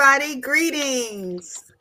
[0.00, 0.40] everybody.
[0.40, 1.72] Greetings.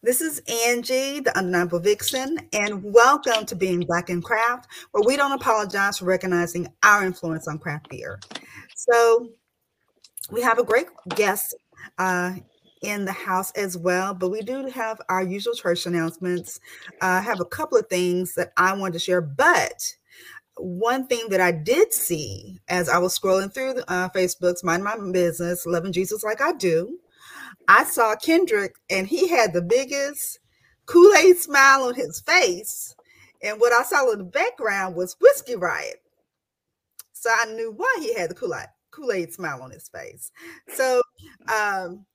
[0.00, 5.16] This is Angie, the Undeniable Vixen, and welcome to Being Black in Craft, where we
[5.16, 8.20] don't apologize for recognizing our influence on craft beer.
[8.76, 9.30] So,
[10.30, 10.86] we have a great
[11.16, 11.56] guest
[11.98, 12.34] uh,
[12.82, 16.60] in the house as well, but we do have our usual church announcements.
[17.02, 19.82] Uh, I have a couple of things that I wanted to share, but
[20.58, 24.96] one thing that I did see as I was scrolling through uh, Facebook's Mind My
[25.10, 27.00] Business, Loving Jesus Like I Do,
[27.68, 30.38] I saw Kendrick and he had the biggest
[30.86, 32.94] Kool Aid smile on his face.
[33.42, 36.02] And what I saw in the background was Whiskey Riot.
[37.12, 40.30] So I knew why he had the Kool Aid Kool Aid smile on his face.
[40.68, 41.02] So,
[41.52, 42.06] um,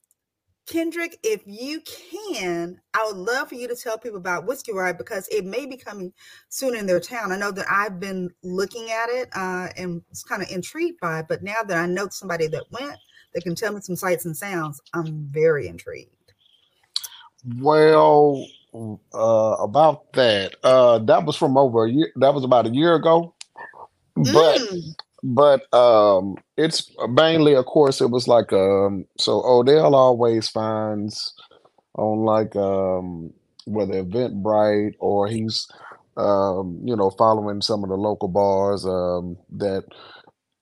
[0.66, 5.00] Kendrick, if you can, I would love for you to tell people about Whiskey Riot
[5.00, 6.14] because it may be coming
[6.50, 7.32] soon in their town.
[7.32, 11.20] I know that I've been looking at it uh, and was kind of intrigued by
[11.20, 12.98] it, but now that I know somebody that went
[13.34, 16.10] that can tell me some sights and sounds, I'm very intrigued.
[17.58, 18.46] Well,
[19.14, 22.12] uh, about that, uh, that was from over a year.
[22.18, 23.34] That was about a year ago,
[24.16, 30.48] but mm but um it's mainly of course it was like um so odell always
[30.48, 31.34] finds
[31.96, 33.32] on like um
[33.66, 35.68] whether eventbrite or he's
[36.18, 39.84] um you know following some of the local bars um that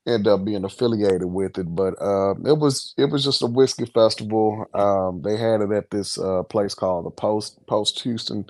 [0.08, 3.86] end up being affiliated with it but uh it was it was just a whiskey
[3.86, 8.46] festival um they had it at this uh place called the post post houston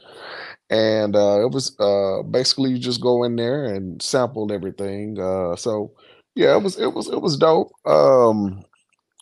[0.69, 5.19] and uh, it was uh, basically you just go in there and sample everything.
[5.19, 5.91] Uh, so
[6.35, 7.71] yeah, it was it was it was dope.
[7.85, 8.63] Um,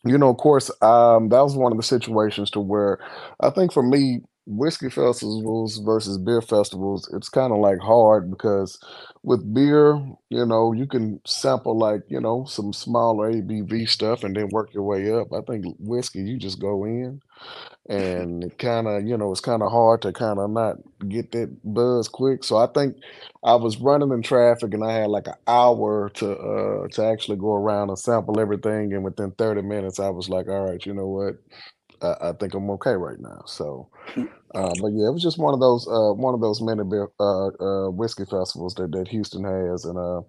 [0.05, 2.99] you know, of course, um, that was one of the situations to where
[3.41, 8.79] I think for me, whiskey festivals versus beer festivals, it's kind of like hard because
[9.23, 9.95] with beer,
[10.29, 14.73] you know, you can sample like, you know, some smaller ABV stuff and then work
[14.73, 15.33] your way up.
[15.33, 17.21] I think whiskey, you just go in
[17.89, 20.77] and it kind of, you know, it's kind of hard to kind of not
[21.07, 22.43] get that buzz quick.
[22.43, 22.97] So I think
[23.43, 27.37] I was running in traffic and I had like an hour to uh to actually
[27.37, 30.93] go around and sample everything and within 30 minutes I was like, all right, you
[30.93, 31.35] know what?
[32.05, 33.43] I, I think I'm okay right now.
[33.45, 34.27] So, mm.
[34.53, 36.81] uh, but yeah, it was just one of those uh, one of those many
[37.19, 40.21] uh, uh, whiskey festivals that, that Houston has, and uh,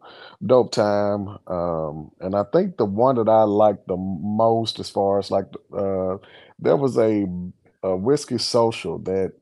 [0.44, 1.38] dope time.
[1.46, 5.46] Um, and I think the one that I liked the most, as far as like,
[5.76, 6.16] uh,
[6.58, 7.26] there was a,
[7.82, 9.32] a whiskey social that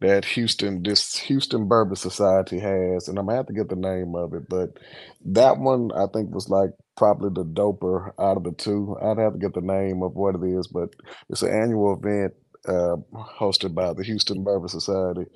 [0.00, 4.14] that Houston, this Houston Bourbon Society has, and I'm gonna have to get the name
[4.14, 4.78] of it, but
[5.26, 8.96] that one I think was like probably the doper out of the two.
[9.02, 10.90] I'd have to get the name of what it is, but
[11.28, 12.34] it's an annual event
[12.68, 12.96] uh,
[13.38, 15.26] hosted by the Houston Bourbon Society.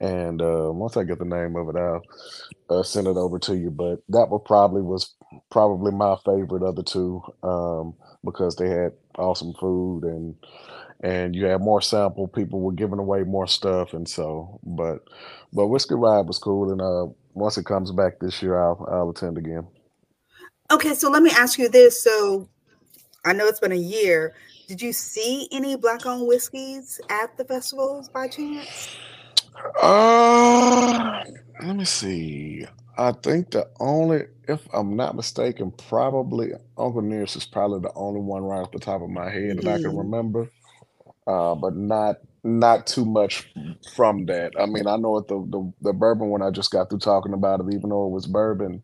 [0.00, 2.02] And uh, once I get the name of it, I'll
[2.70, 3.70] uh, send it over to you.
[3.70, 5.14] But that one probably was
[5.50, 7.94] probably my favorite of the two um,
[8.24, 10.34] because they had awesome food and
[11.02, 12.28] and you had more sample.
[12.28, 14.60] People were giving away more stuff, and so.
[14.62, 15.00] But
[15.52, 19.10] but Whiskey Riot was cool, and uh, once it comes back this year, I'll I'll
[19.10, 19.66] attend again.
[20.70, 22.02] Okay, so let me ask you this.
[22.02, 22.48] So
[23.24, 24.34] I know it's been a year.
[24.68, 28.96] Did you see any black owned whiskeys at the festivals by chance?
[29.82, 31.22] Uh
[31.62, 32.66] let me see.
[32.98, 38.20] I think the only, if I'm not mistaken, probably Uncle Nearest is probably the only
[38.20, 39.66] one right off the top of my head mm-hmm.
[39.66, 39.98] that I can mm-hmm.
[39.98, 40.50] remember.
[41.26, 43.52] Uh, but not not too much
[43.94, 44.52] from that.
[44.58, 47.32] I mean, I know it the, the the bourbon one I just got through talking
[47.32, 48.82] about it, even though it was bourbon,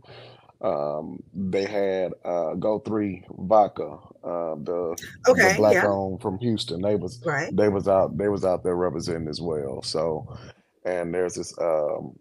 [0.61, 4.97] um, they had uh, Go Three Vodka, uh, the,
[5.29, 5.87] okay, the black yeah.
[5.87, 6.83] owned from Houston.
[6.83, 7.55] They was right.
[7.55, 9.83] they was out they was out there representing as well.
[9.83, 10.37] So,
[10.85, 12.19] and there's this um,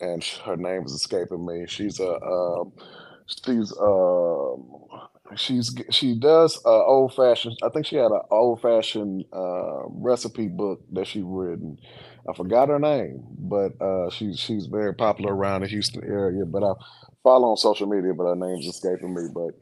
[0.00, 1.66] and her name is escaping me.
[1.66, 2.64] She's a uh,
[3.26, 4.80] she's um
[5.36, 7.58] she's she does uh, old fashioned.
[7.62, 11.78] I think she had an old fashioned uh, recipe book that she written.
[12.28, 16.44] I forgot her name, but uh, she's she's very popular around the Houston area.
[16.44, 16.72] But I
[17.22, 19.28] follow on social media, but her name's escaping me.
[19.34, 19.54] But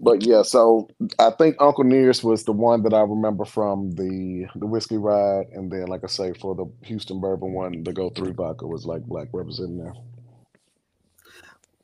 [0.00, 0.88] but yeah, so
[1.18, 5.48] I think Uncle Nearest was the one that I remember from the the Whiskey Riot,
[5.52, 8.86] and then like I say, for the Houston bourbon one, the Go Three vodka was
[8.86, 9.94] like black representing there.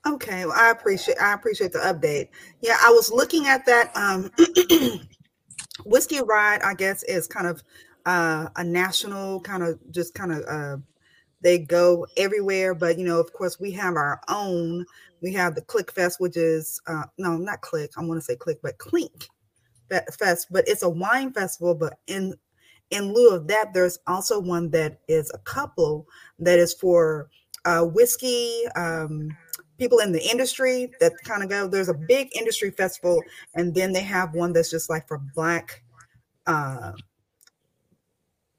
[0.06, 2.28] Okay, well, I appreciate I appreciate the update.
[2.60, 4.30] Yeah, I was looking at that um
[5.84, 7.62] Whiskey Riot, I guess, is kind of
[8.04, 10.76] uh, a national kind of just kind of uh,
[11.42, 12.74] they go everywhere.
[12.74, 14.86] But you know, of course, we have our own.
[15.22, 17.90] We have the Click Fest, which is uh, no, not Click.
[17.96, 19.28] I want to say Click, but Clink
[20.18, 20.48] Fest.
[20.50, 21.74] But it's a wine festival.
[21.74, 22.34] But in
[22.90, 26.06] in lieu of that, there's also one that is a couple
[26.38, 27.28] that is for
[27.64, 28.62] uh, whiskey.
[28.76, 29.36] Um,
[29.78, 33.22] people in the industry that kind of go there's a big industry festival
[33.54, 35.82] and then they have one that's just like for black
[36.46, 36.92] uh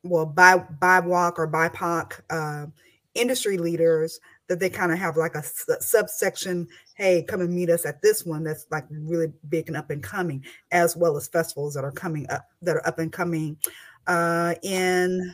[0.04, 2.68] well, by BIPOC or BIPOC uh,
[3.14, 5.44] industry leaders that they kind of have like a
[5.82, 9.90] subsection hey come and meet us at this one that's like really big and up
[9.90, 13.58] and coming as well as festivals that are coming up that are up and coming.
[14.06, 15.34] Uh, in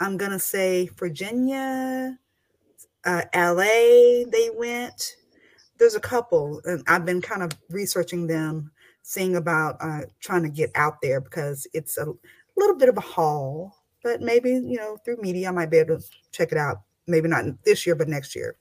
[0.00, 2.18] i'm gonna say virginia
[3.04, 5.16] uh, la they went
[5.78, 8.70] there's a couple and i've been kind of researching them
[9.02, 12.06] seeing about uh, trying to get out there because it's a
[12.56, 15.98] little bit of a haul but maybe you know through media i might be able
[15.98, 18.56] to check it out maybe not this year, but next year.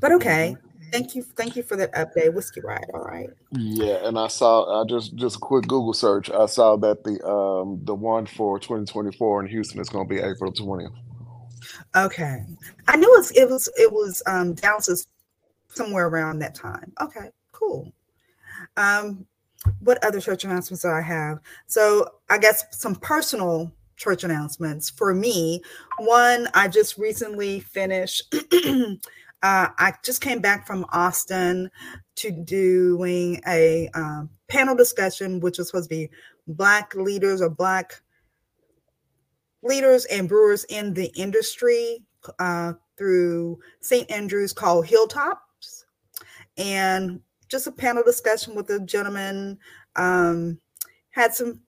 [0.00, 0.56] But okay.
[0.90, 1.22] Thank you.
[1.22, 2.34] Thank you for that update.
[2.34, 2.84] Whiskey Riot.
[2.92, 3.30] All right.
[3.50, 6.30] Yeah, and I saw I just just a quick Google search.
[6.30, 10.52] I saw that the um the one for 2024 in Houston is gonna be April
[10.52, 10.92] 20th.
[11.94, 12.44] Okay.
[12.88, 14.96] I knew it was it was it was um down to
[15.68, 16.92] somewhere around that time.
[17.00, 17.92] Okay, cool.
[18.76, 19.26] Um
[19.80, 21.38] what other church announcements do I have?
[21.66, 25.62] So I guess some personal church announcements for me.
[25.98, 28.34] One, I just recently finished.
[28.64, 28.96] uh,
[29.42, 31.70] I just came back from Austin
[32.16, 36.10] to doing a um, panel discussion, which was supposed to be
[36.48, 38.02] Black leaders or Black
[39.62, 42.04] leaders and brewers in the industry
[42.38, 44.10] uh, through St.
[44.10, 45.86] Andrews called Hilltops.
[46.56, 49.58] And just a panel discussion with a gentleman.
[49.96, 50.58] Um,
[51.10, 51.60] had some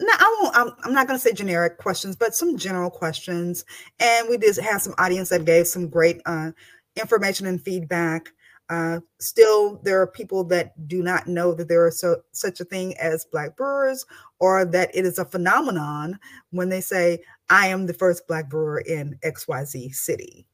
[0.00, 0.56] no, I won't.
[0.56, 3.64] I'm, I'm not going to say generic questions, but some general questions.
[3.98, 6.52] And we did have some audience that gave some great uh,
[6.96, 8.30] information and feedback.
[8.70, 12.64] Uh, still, there are people that do not know that there is so, such a
[12.64, 14.06] thing as Black brewers
[14.38, 16.16] or that it is a phenomenon
[16.50, 17.20] when they say,
[17.50, 20.46] I am the first Black brewer in XYZ city.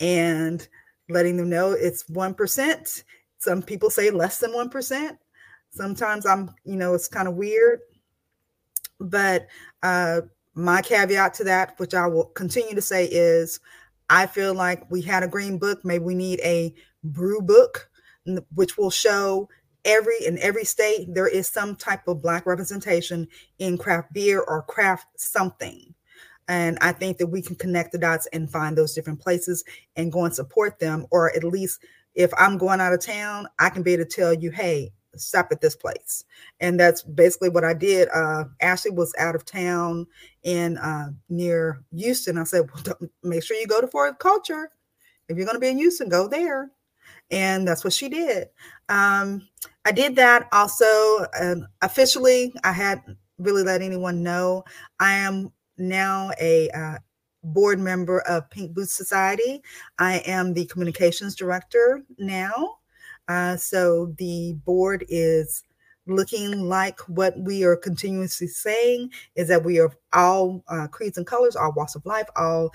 [0.00, 0.66] And
[1.08, 3.04] letting them know it's 1%.
[3.38, 5.16] Some people say less than 1%.
[5.70, 7.80] Sometimes I'm, you know, it's kind of weird.
[8.98, 9.46] But
[9.84, 10.22] uh,
[10.54, 13.60] my caveat to that, which I will continue to say, is
[14.12, 15.86] I feel like we had a green book.
[15.86, 17.88] Maybe we need a brew book,
[18.54, 19.48] which will show
[19.86, 23.26] every in every state there is some type of black representation
[23.58, 25.94] in craft beer or craft something.
[26.46, 29.64] And I think that we can connect the dots and find those different places
[29.96, 31.06] and go and support them.
[31.10, 31.80] Or at least
[32.14, 35.48] if I'm going out of town, I can be able to tell you, hey, stop
[35.50, 36.24] at this place.
[36.60, 38.08] And that's basically what I did.
[38.14, 40.06] Uh, Ashley was out of town
[40.42, 42.38] in uh, near Houston.
[42.38, 44.70] I said, well, make sure you go to Fort Culture.
[45.28, 46.70] If you're going to be in Houston, go there.
[47.30, 48.48] And that's what she did.
[48.88, 49.48] Um,
[49.84, 52.52] I did that also um, officially.
[52.64, 54.64] I hadn't really let anyone know.
[55.00, 56.98] I am now a uh,
[57.42, 59.62] board member of Pink Boots Society.
[59.98, 62.76] I am the communications director now.
[63.28, 65.64] Uh, so the board is
[66.06, 71.26] looking like what we are continuously saying is that we are all uh, creeds and
[71.26, 72.70] colors, all walks of life, all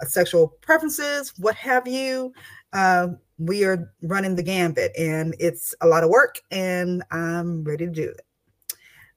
[0.00, 2.32] uh, sexual preferences, what have you.
[2.72, 3.08] Uh,
[3.38, 7.92] we are running the gambit and it's a lot of work and I'm ready to
[7.92, 8.20] do it.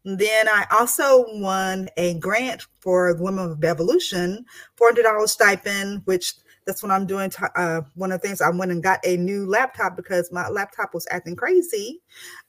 [0.04, 4.46] Then I also won a grant for Women of Evolution,
[4.80, 6.36] $400 stipend, which
[6.66, 7.32] that's what I'm doing.
[7.56, 10.94] Uh, one of the things I went and got a new laptop because my laptop
[10.94, 12.02] was acting crazy,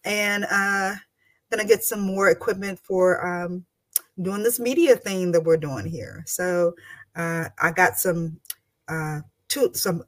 [0.04, 0.94] and uh,
[1.50, 3.64] gonna get some more equipment for um,
[4.23, 6.23] doing this media thing that we're doing here.
[6.26, 6.75] So
[7.14, 8.40] uh, I got some
[8.88, 10.04] uh, to, some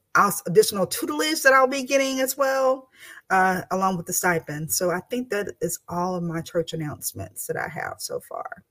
[0.47, 2.89] additional tutelage that I'll be getting as well,
[3.29, 4.71] uh, along with the stipend.
[4.71, 8.63] So I think that is all of my church announcements that I have so far.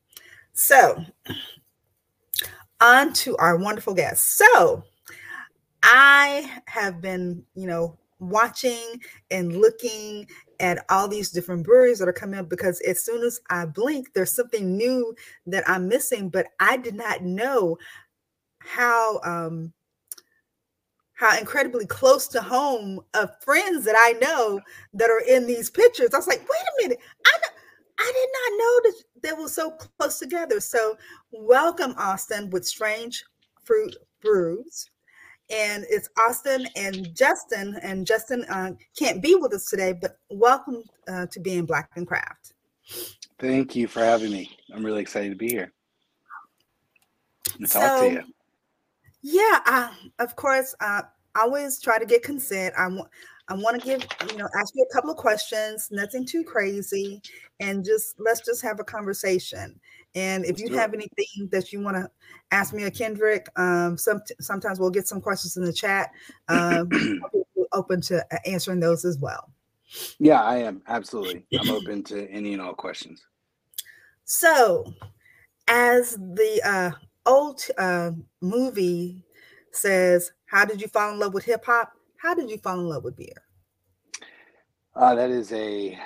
[0.53, 1.05] So
[2.81, 4.39] on to our wonderful guests.
[4.39, 4.85] So
[5.91, 10.29] I have been, you know, watching and looking
[10.61, 14.13] at all these different breweries that are coming up because as soon as I blink,
[14.13, 15.15] there's something new
[15.47, 17.79] that I'm missing, but I did not know
[18.59, 19.73] how um
[21.15, 24.61] how incredibly close to home of friends that I know
[24.93, 26.11] that are in these pictures.
[26.13, 27.39] I was like, wait a minute, I
[27.99, 30.61] I did not know that they were so close together.
[30.61, 30.99] So
[31.33, 33.25] welcome, Austin, with Strange
[33.65, 34.91] Fruit Brews
[35.51, 37.79] and it's Austin and Justin.
[37.83, 42.07] And Justin uh, can't be with us today, but welcome uh, to being Black and
[42.07, 42.55] Craft.
[43.39, 44.51] Thank you for having me.
[44.73, 45.73] I'm really excited to be here.
[47.61, 48.23] To so, talk to you.
[49.23, 50.75] Yeah, uh, of course.
[50.81, 51.03] Uh,
[51.35, 52.75] I always try to get consent.
[52.79, 53.09] I want.
[53.51, 57.23] I want to give, you know, ask you a couple of questions, nothing too crazy,
[57.61, 59.81] and just let's just have a conversation.
[60.15, 62.11] And if you have anything that you want to
[62.51, 66.11] ask me or Kendrick, um, some sometimes we'll get some questions in the chat.
[66.49, 66.89] Um,
[67.73, 69.51] open to uh, answering those as well.
[70.19, 71.47] Yeah, I am absolutely.
[71.59, 73.23] I'm open to any and all questions.
[74.25, 74.93] So,
[75.67, 76.91] as the uh,
[77.25, 78.11] old uh,
[78.41, 79.25] movie
[79.73, 81.93] says, "How did you fall in love with hip hop?
[82.17, 83.43] How did you fall in love with beer?"
[84.95, 85.99] Uh, that is a,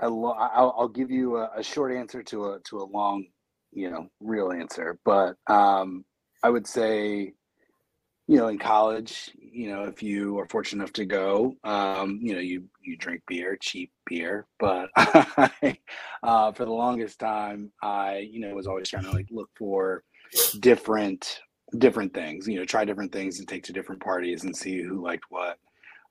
[0.00, 3.26] a lo- I'll, I'll give you a, a, short answer to a to a long,
[3.72, 4.98] you know, real answer.
[5.04, 6.04] But um,
[6.42, 7.32] I would say,
[8.26, 12.34] you know, in college, you know, if you are fortunate enough to go, um, you
[12.34, 14.46] know, you you drink beer, cheap beer.
[14.58, 15.78] But I,
[16.22, 20.04] uh, for the longest time, I, you know, was always trying to like look for
[20.60, 21.40] different
[21.78, 22.46] different things.
[22.46, 25.58] You know, try different things and take to different parties and see who liked what.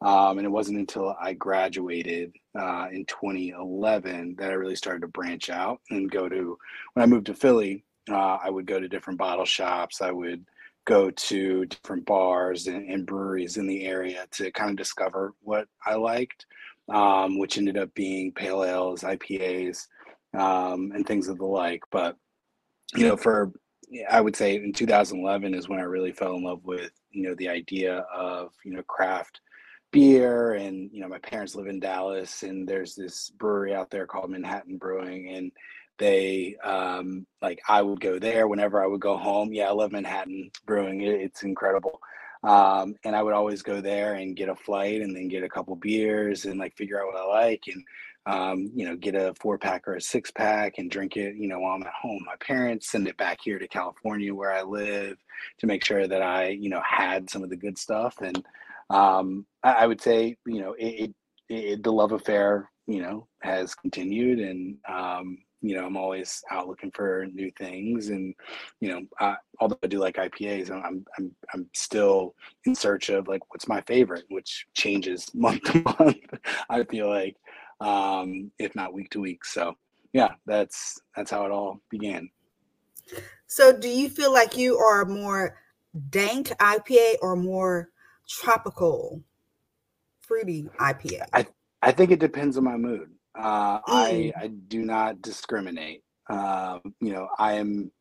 [0.01, 5.07] Um, and it wasn't until I graduated uh, in 2011 that I really started to
[5.07, 6.57] branch out and go to.
[6.93, 10.01] When I moved to Philly, uh, I would go to different bottle shops.
[10.01, 10.45] I would
[10.85, 15.67] go to different bars and, and breweries in the area to kind of discover what
[15.85, 16.45] I liked,
[16.89, 19.87] um, which ended up being pale ales, IPAs,
[20.33, 21.83] um, and things of the like.
[21.91, 22.15] But
[22.95, 23.51] you know, for
[24.09, 27.35] I would say in 2011 is when I really fell in love with you know
[27.35, 29.41] the idea of you know craft
[29.91, 34.05] beer and you know my parents live in dallas and there's this brewery out there
[34.05, 35.51] called manhattan brewing and
[35.97, 39.91] they um like i would go there whenever i would go home yeah i love
[39.91, 41.99] manhattan brewing it's incredible
[42.43, 45.49] um and i would always go there and get a flight and then get a
[45.49, 47.83] couple beers and like figure out what i like and
[48.27, 51.47] um, you know, get a four pack or a six pack and drink it, you
[51.47, 52.23] know, while I'm at home.
[52.25, 55.17] My parents send it back here to California where I live
[55.59, 58.17] to make sure that I, you know, had some of the good stuff.
[58.19, 58.43] And
[58.89, 61.15] um, I, I, would say, you know, it, it,
[61.49, 66.67] it, the love affair, you know, has continued, and um, you know, I'm always out
[66.67, 68.33] looking for new things, and
[68.79, 73.27] you know, I, although I do like IPAs, I'm I'm I'm still in search of
[73.27, 76.17] like what's my favorite, which changes month to month.
[76.69, 77.35] I feel like,
[77.81, 79.43] um, if not week to week.
[79.43, 79.75] So
[80.13, 82.29] yeah, that's that's how it all began.
[83.47, 85.57] So, do you feel like you are more
[86.09, 87.89] dank IPA or more
[88.27, 89.23] tropical
[90.21, 91.27] fruity IPA?
[91.33, 91.47] I
[91.81, 93.09] I think it depends on my mood.
[93.37, 93.81] Uh, mm.
[93.87, 96.03] I I do not discriminate.
[96.29, 97.91] Um, you know, I am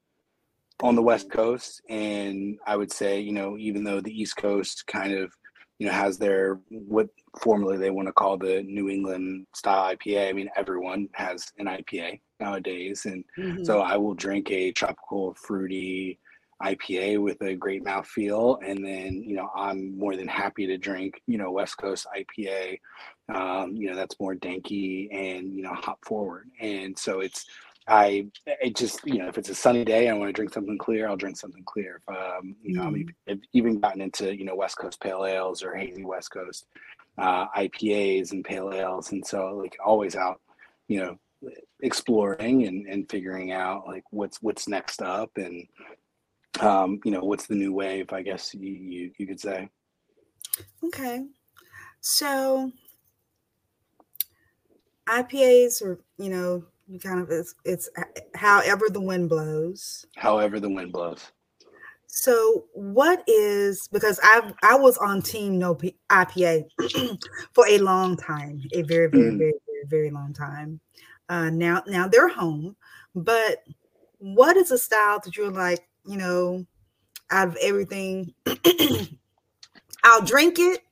[0.83, 4.87] on the West Coast, and I would say, you know, even though the East Coast
[4.87, 5.33] kind of,
[5.79, 10.29] you know, has their what formerly they want to call the New England style IPA.
[10.29, 13.65] I mean, everyone has an IPA nowadays, and mm-hmm.
[13.65, 16.19] so I will drink a tropical fruity
[16.63, 20.79] IPA with a great mouth feel, and then you know I'm more than happy to
[20.79, 22.79] drink you know West Coast IPA,
[23.35, 27.45] um, you know that's more danky and you know hop forward, and so it's
[27.89, 30.79] I it just you know if it's a sunny day I want to drink something
[30.79, 32.01] clear I'll drink something clear.
[32.09, 33.09] If, um, you know mm.
[33.29, 36.67] I've even gotten into you know West Coast pale ales or hazy West Coast
[37.19, 40.41] uh, IPAs and pale ales, and so like always out
[40.89, 41.19] you know
[41.83, 45.67] exploring and, and figuring out like what's what's next up and
[46.63, 48.13] um, you know, what's the new wave?
[48.13, 49.69] I guess you, you, you could say.
[50.85, 51.25] Okay,
[52.01, 52.73] so
[55.09, 57.89] IPAs are, you know, you kind of it's, it's
[58.35, 60.07] however the wind blows.
[60.17, 61.33] However the wind blows.
[62.07, 66.65] So what is because I I was on team no P, IPA
[67.53, 69.39] for a long time, a very very mm.
[69.39, 70.81] very very very long time.
[71.29, 72.77] Uh, now now they're home,
[73.15, 73.65] but
[74.19, 75.87] what is a style that you're like?
[76.07, 76.67] You know,
[77.31, 78.35] out of everything.
[80.05, 80.83] I'll drink it,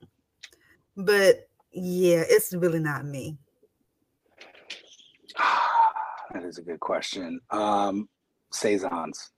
[0.97, 3.39] but yeah, it's really not me.
[6.33, 7.41] that is a good question.
[7.51, 8.09] Um,
[8.53, 9.31] saisons.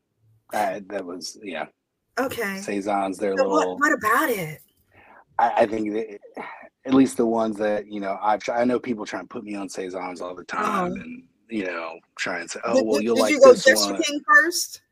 [0.53, 1.67] Uh, that was yeah.
[2.19, 2.59] Okay.
[2.59, 3.19] Saisons.
[3.19, 3.53] They're so little.
[3.53, 4.61] What, what, about it?
[5.39, 6.19] I, I think that,
[6.87, 8.41] at least the ones that you know I've.
[8.41, 8.61] tried.
[8.61, 10.95] I know people try and put me on saisons all the time, oh.
[10.95, 13.87] and you know try and say, "Oh, did, well, you'll did like you go this
[13.87, 14.83] one." First?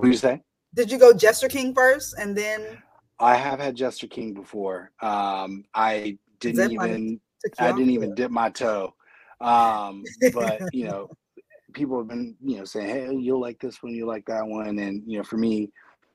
[0.00, 0.40] What did you say?
[0.72, 2.82] Did you go Jester King first and then?
[3.18, 4.92] I have had Jester King before.
[5.02, 7.20] Um, I didn't even.
[7.58, 8.94] I didn't even dip my toe.
[9.42, 10.02] Um,
[10.32, 11.10] but you know,
[11.74, 14.78] people have been you know saying, "Hey, you'll like this one, you like that one,"
[14.78, 15.70] and you know, for me,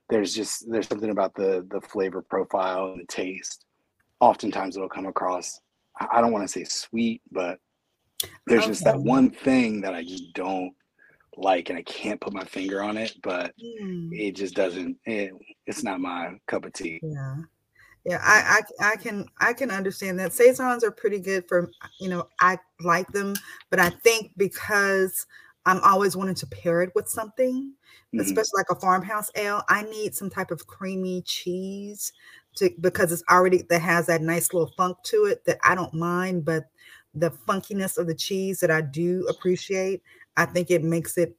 [0.10, 3.66] there's just there's something about the the flavor profile and the taste.
[4.20, 5.60] Oftentimes, it'll come across.
[6.12, 7.60] I don't want to say sweet, but
[8.48, 8.72] there's okay.
[8.72, 10.74] just that one thing that I just don't
[11.38, 14.10] like and I can't put my finger on it, but mm.
[14.12, 15.32] it just doesn't it,
[15.66, 17.00] it's not my cup of tea.
[17.04, 17.36] Yeah.
[18.08, 20.32] Yeah, I, I I can I can understand that.
[20.32, 23.34] Saisons are pretty good for you know, I like them,
[23.72, 25.26] but I think because
[25.66, 28.20] I'm always wanting to pair it with something, mm-hmm.
[28.20, 32.14] especially like a farmhouse ale, I need some type of creamy cheese
[32.58, 35.94] to because it's already that has that nice little funk to it that I don't
[35.94, 36.66] mind, but
[37.16, 40.04] the funkiness of the cheese that I do appreciate,
[40.38, 41.36] I think it makes it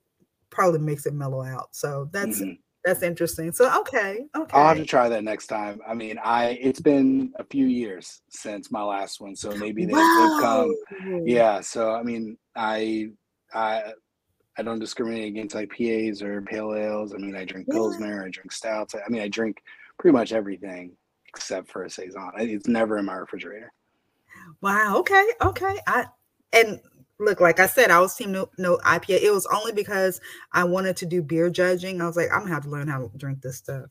[0.50, 1.68] probably makes it mellow out.
[1.72, 2.52] So that's mm-hmm.
[2.84, 3.52] that's interesting.
[3.52, 4.56] So okay, okay.
[4.56, 5.80] I'll have to try that next time.
[5.86, 9.92] I mean, I it's been a few years since my last one, so maybe they,
[9.92, 10.74] have come.
[11.24, 11.60] Yeah.
[11.60, 13.10] So I mean, I
[13.52, 13.92] I
[14.58, 17.12] I don't discriminate against IPAs or pale ales.
[17.14, 18.94] I mean, I drink pilsner, I drink stouts.
[18.94, 19.62] I mean, I drink
[19.98, 20.96] pretty much everything
[21.28, 22.30] except for a saison.
[22.38, 23.72] It's never in my refrigerator.
[24.62, 24.96] Wow.
[24.98, 25.26] Okay.
[25.42, 25.78] Okay.
[25.86, 26.06] I
[26.52, 26.80] and
[27.18, 29.22] look, like I said, I was team no, no IPA.
[29.22, 30.20] It was only because
[30.52, 32.00] I wanted to do beer judging.
[32.00, 33.86] I was like, I'm gonna have to learn how to drink this stuff.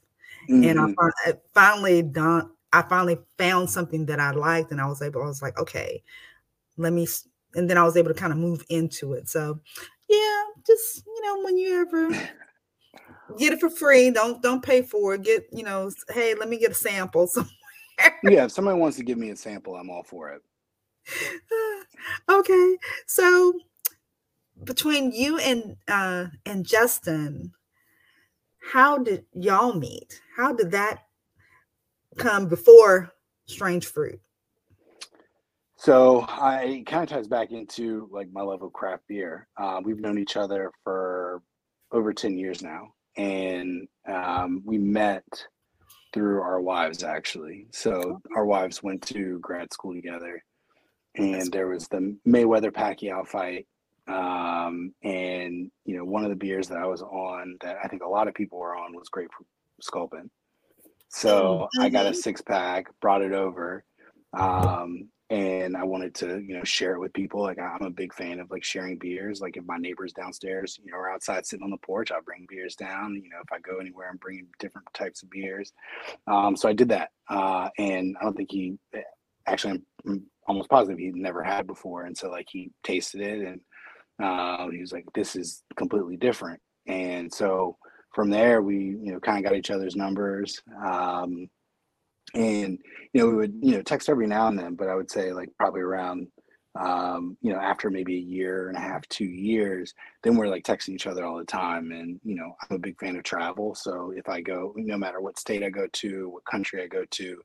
[0.50, 0.64] Mm-hmm.
[0.64, 1.10] And I.
[1.26, 2.52] I finally done.
[2.74, 5.24] I finally found something that I liked, and I was able.
[5.24, 6.04] I was like, okay,
[6.78, 7.08] let me.
[7.56, 9.30] And then I was able to kind of move into it.
[9.30, 9.60] So,
[10.10, 12.10] yeah, just you know, when you ever
[13.38, 15.24] get it for free, don't don't pay for it.
[15.24, 17.52] Get you know, hey, let me get a sample somewhere.
[18.24, 20.42] yeah, if somebody wants to give me a sample, I'm all for it.
[22.30, 23.54] okay, so
[24.64, 27.52] between you and uh and Justin,
[28.72, 30.22] how did y'all meet?
[30.36, 31.06] How did that
[32.18, 33.14] come before
[33.46, 34.20] Strange Fruit?
[35.78, 39.48] So I kind of ties back into like my love of craft beer.
[39.58, 41.42] Uh, we've known each other for
[41.92, 42.88] over 10 years now.
[43.18, 45.24] And um, we met
[46.14, 47.68] through our wives actually.
[47.72, 50.42] So our wives went to grad school together
[51.18, 53.68] and there was the Mayweather Pacquiao fight.
[54.08, 58.04] Um, and you know, one of the beers that I was on that I think
[58.04, 59.48] a lot of people were on was Grapefruit
[59.82, 60.30] Sculpin.
[61.10, 61.82] So mm-hmm.
[61.82, 62.20] I got a mm-hmm.
[62.20, 63.84] six pack, brought it over.
[64.38, 67.42] Um, and I wanted to, you know, share it with people.
[67.42, 69.42] Like I'm a big fan of like sharing beers.
[69.42, 72.46] Like if my neighbors downstairs, you know, are outside sitting on the porch, I'll bring
[72.48, 73.16] beers down.
[73.16, 75.74] You know, if I go anywhere, I'm bringing different types of beers.
[76.28, 79.02] Um, so I did that, uh, and I don't think he eh,
[79.48, 79.82] actually.
[80.06, 83.62] I'm almost positive he'd never had before, and so like he tasted it, and
[84.24, 87.78] uh, he was like, "This is completely different." And so
[88.14, 90.62] from there, we you know kind of got each other's numbers.
[90.86, 91.50] Um,
[92.34, 92.80] and
[93.14, 95.32] you know we would you know text every now and then but i would say
[95.32, 96.28] like probably around
[96.78, 99.94] um, you know after maybe a year and a half two years
[100.24, 103.00] then we're like texting each other all the time and you know i'm a big
[103.00, 106.44] fan of travel so if i go no matter what state i go to what
[106.46, 107.40] country i go to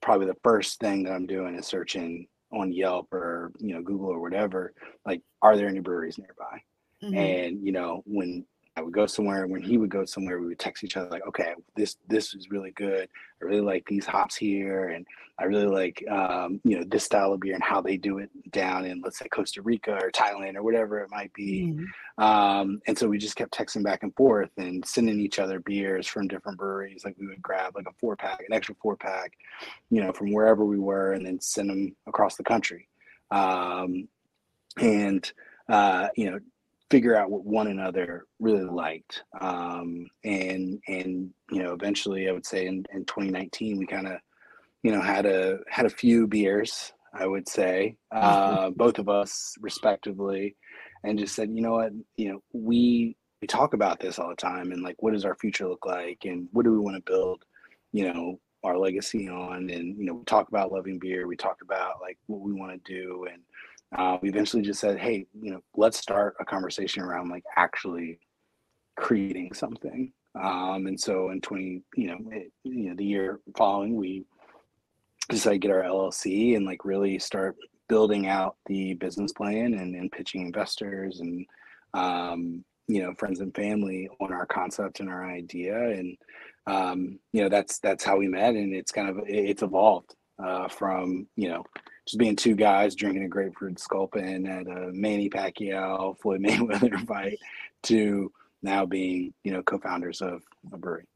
[0.00, 4.08] probably the first thing that i'm doing is searching on yelp or you know google
[4.08, 4.72] or whatever
[5.06, 6.60] like are there any breweries nearby
[7.02, 7.16] mm-hmm.
[7.16, 8.44] and you know when
[8.80, 9.46] I would go somewhere.
[9.46, 12.50] When he would go somewhere, we would text each other like, "Okay, this this is
[12.50, 13.10] really good.
[13.40, 15.06] I really like these hops here, and
[15.38, 18.30] I really like um, you know this style of beer and how they do it
[18.50, 22.24] down in let's say Costa Rica or Thailand or whatever it might be." Mm-hmm.
[22.24, 26.06] Um, and so we just kept texting back and forth and sending each other beers
[26.06, 27.04] from different breweries.
[27.04, 29.34] Like we would grab like a four pack, an extra four pack,
[29.90, 32.88] you know, from wherever we were, and then send them across the country.
[33.30, 34.08] Um,
[34.78, 35.30] and
[35.68, 36.40] uh, you know
[36.90, 39.22] figure out what one another really liked.
[39.40, 44.18] Um, and and you know eventually i would say in, in 2019 we kind of
[44.82, 49.56] you know had a had a few beers i would say uh, both of us
[49.60, 50.54] respectively
[51.04, 51.92] and just said you know what?
[52.16, 55.34] You know we we talk about this all the time and like what does our
[55.34, 57.44] future look like and what do we want to build
[57.92, 59.70] you know our legacy on?
[59.70, 62.72] And you know we talk about loving beer we talk about like what we want
[62.84, 63.42] to do and
[63.96, 68.18] uh, we eventually just said, hey, you know, let's start a conversation around like actually
[68.96, 70.12] creating something.
[70.40, 74.24] Um, and so in 20, you know, it, you know, the year following, we
[75.28, 77.56] decided to get our LLC and like really start
[77.88, 81.44] building out the business plan and, and pitching investors and,
[81.94, 85.76] um, you know, friends and family on our concept and our idea.
[85.76, 86.16] And,
[86.66, 88.54] um, you know, that's, that's how we met.
[88.54, 91.64] And it's kind of, it's evolved uh, from, you know,
[92.10, 97.38] just being two guys drinking a grapefruit sculpin at a Manny Pacquiao Floyd Mayweather fight
[97.84, 100.42] to now being you know co-founders of
[100.72, 101.06] a brewery.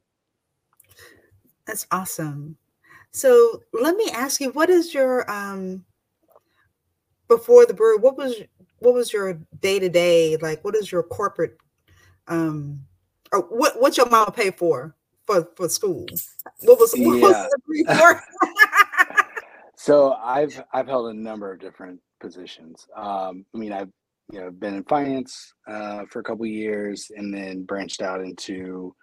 [1.67, 2.57] That's awesome.
[3.11, 5.85] So let me ask you, what is your um
[7.27, 7.99] before the brewery?
[7.99, 8.37] What was
[8.79, 10.65] what was your day to day like?
[10.65, 11.59] What is your corporate
[12.29, 12.81] um
[13.33, 14.95] or what what's your mama pay for
[15.27, 16.07] for for school?
[16.61, 17.49] What was what yeah.
[17.67, 18.17] was
[19.85, 22.87] So I've I've held a number of different positions.
[22.97, 23.91] Um, I mean, I've
[24.33, 28.95] you know been in finance uh, for a couple years, and then branched out into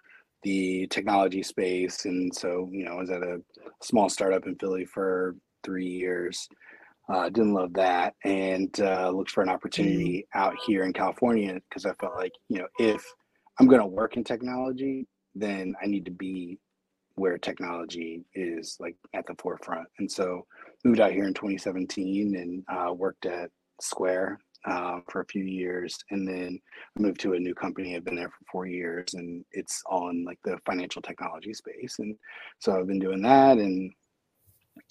[0.42, 2.04] the technology space.
[2.04, 3.40] And so you know, I was at a
[3.80, 6.48] small startup in Philly for three years.
[7.08, 11.86] Uh, didn't love that, and uh, looked for an opportunity out here in California because
[11.86, 13.04] I felt like you know if
[13.60, 16.58] I'm going to work in technology, then I need to be
[17.14, 19.86] where technology is like at the forefront.
[19.98, 20.46] And so
[20.84, 25.98] moved out here in 2017 and uh, worked at Square uh, for a few years,
[26.10, 26.60] and then
[26.98, 27.96] moved to a new company.
[27.96, 31.96] I've been there for four years, and it's in like the financial technology space.
[31.98, 32.16] And
[32.58, 33.92] so I've been doing that, and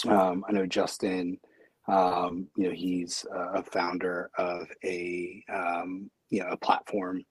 [0.07, 1.39] um, I know Justin.
[1.87, 7.23] Um, you know, he's a founder of a um, you know a platform.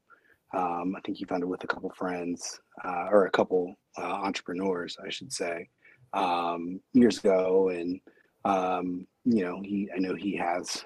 [0.52, 4.96] Um, I think he founded with a couple friends uh, or a couple uh, entrepreneurs,
[5.04, 5.68] I should say,
[6.12, 8.00] um, years ago, and
[8.44, 10.84] um, you know, he I know he has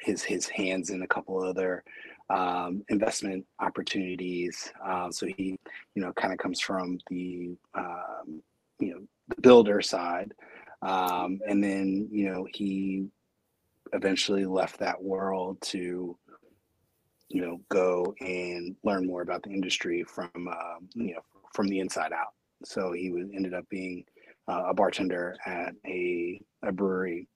[0.00, 1.82] his his hands in a couple other
[2.30, 4.72] um, investment opportunities.
[4.84, 5.58] Uh, so he,
[5.94, 8.42] you know, kind of comes from the um,
[8.78, 10.32] you know the builder side,
[10.82, 13.08] um, and then you know he
[13.92, 16.16] eventually left that world to
[17.28, 21.20] you know go and learn more about the industry from uh, you know
[21.52, 22.34] from the inside out.
[22.64, 24.04] So he was ended up being
[24.48, 27.28] uh, a bartender at a, a brewery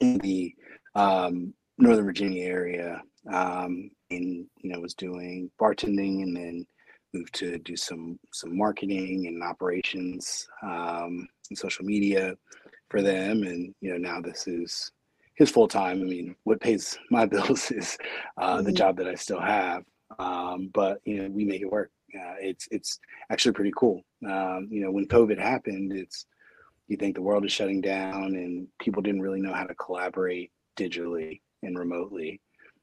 [0.00, 0.54] in the
[0.94, 3.02] um, Northern Virginia area,
[3.32, 6.66] um, and you know was doing bartending, and then
[7.12, 12.34] moved to do some some marketing and operations um, and social media
[12.88, 14.90] for them, and you know now this is
[15.34, 16.00] his full time.
[16.00, 17.98] I mean, what pays my bills is
[18.38, 18.64] uh, mm-hmm.
[18.64, 19.84] the job that I still have,
[20.18, 21.90] um, but you know we make it work.
[22.14, 22.98] Uh, it's it's
[23.30, 24.02] actually pretty cool.
[24.24, 26.26] Um, you know, when COVID happened, it's
[26.88, 30.52] you think the world is shutting down and people didn't really know how to collaborate
[30.76, 32.40] digitally and remotely.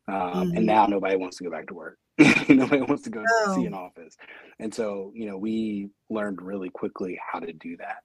[0.08, 0.58] Um, mm-hmm.
[0.58, 1.98] And now nobody wants to go back to work.
[2.50, 3.56] nobody wants to go no.
[3.56, 4.17] see an office.
[4.60, 8.04] And so, you know, we learned really quickly how to do that.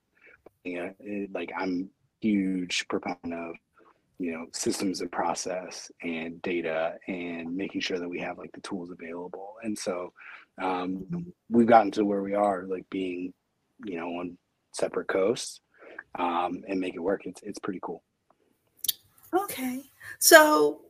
[0.65, 3.57] You know, it, like I'm huge proponent of,
[4.19, 8.61] you know, systems and process and data and making sure that we have like the
[8.61, 9.55] tools available.
[9.63, 10.13] And so
[10.61, 13.33] um, we've gotten to where we are, like being,
[13.85, 14.37] you know, on
[14.73, 15.61] separate coasts
[16.19, 17.23] um, and make it work.
[17.25, 18.03] It's it's pretty cool.
[19.35, 19.83] Okay,
[20.19, 20.81] so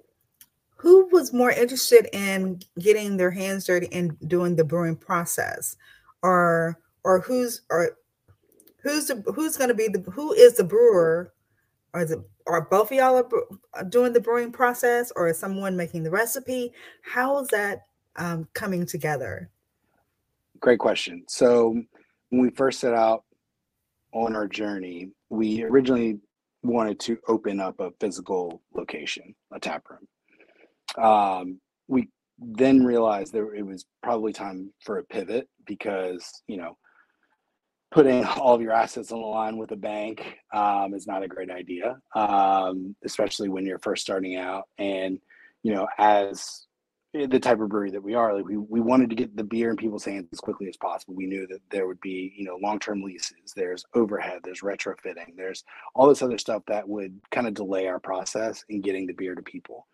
[0.77, 5.77] who was more interested in getting their hands dirty and doing the brewing process,
[6.23, 7.97] or or who's or
[8.83, 11.33] who's the who's going to be the who is the brewer,
[11.93, 12.13] or it
[12.47, 13.29] are both of y'all
[13.75, 16.73] are doing the brewing process, or is someone making the recipe?
[17.03, 19.51] How is that um, coming together?
[20.61, 21.25] Great question.
[21.29, 21.81] So
[22.31, 23.25] when we first set out
[24.13, 26.19] on our journey, we originally
[26.63, 31.05] wanted to open up a physical location, a tap room.
[31.05, 36.77] Um, we then realized that it was probably time for a pivot because, you know,
[37.91, 41.29] putting all of your assets on the line with a bank um, is not a
[41.29, 44.65] great idea, um, especially when you're first starting out.
[44.79, 45.19] And,
[45.63, 46.67] you know, as
[47.27, 48.35] the type of brewery that we are.
[48.35, 51.15] Like we, we wanted to get the beer in people's hands as quickly as possible.
[51.15, 55.65] We knew that there would be you know long-term leases there's overhead there's retrofitting there's
[55.95, 59.35] all this other stuff that would kind of delay our process in getting the beer
[59.35, 59.87] to people.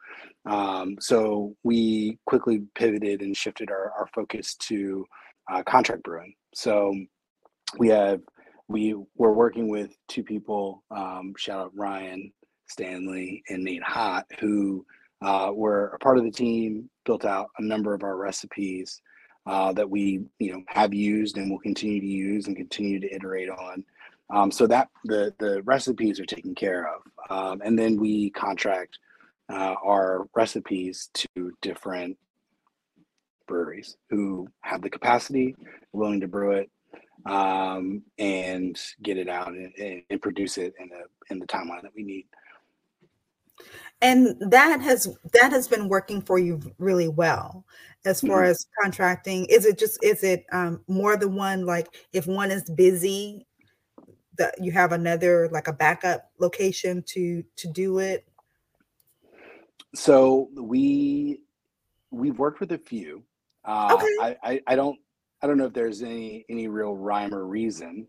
[0.46, 5.06] Um, so we quickly pivoted and shifted our, our focus to
[5.50, 6.34] uh, contract brewing.
[6.54, 6.94] So
[7.78, 8.20] we have
[8.68, 12.32] we were working with two people um, shout out ryan
[12.66, 14.84] stanley and nate hott who
[15.24, 19.00] uh, were a part of the team, built out a number of our recipes
[19.46, 23.12] uh, that we you know have used and will continue to use and continue to
[23.12, 23.84] iterate on.
[24.30, 28.98] Um, so that the the recipes are taken care of, um, and then we contract
[29.50, 32.16] uh, our recipes to different
[33.46, 35.54] breweries who have the capacity,
[35.92, 36.70] willing to brew it,
[37.26, 41.94] um, and get it out and, and, produce it in the in the timeline that
[41.94, 42.26] we need
[44.04, 47.64] and that has that has been working for you really well
[48.04, 48.50] as far mm-hmm.
[48.50, 52.68] as contracting is it just is it um, more than one like if one is
[52.70, 53.46] busy
[54.36, 58.26] that you have another like a backup location to to do it
[59.94, 61.40] so we
[62.10, 63.22] we've worked with a few
[63.64, 64.06] uh, okay.
[64.20, 64.98] I, I i don't
[65.40, 68.06] i don't know if there's any any real rhyme or reason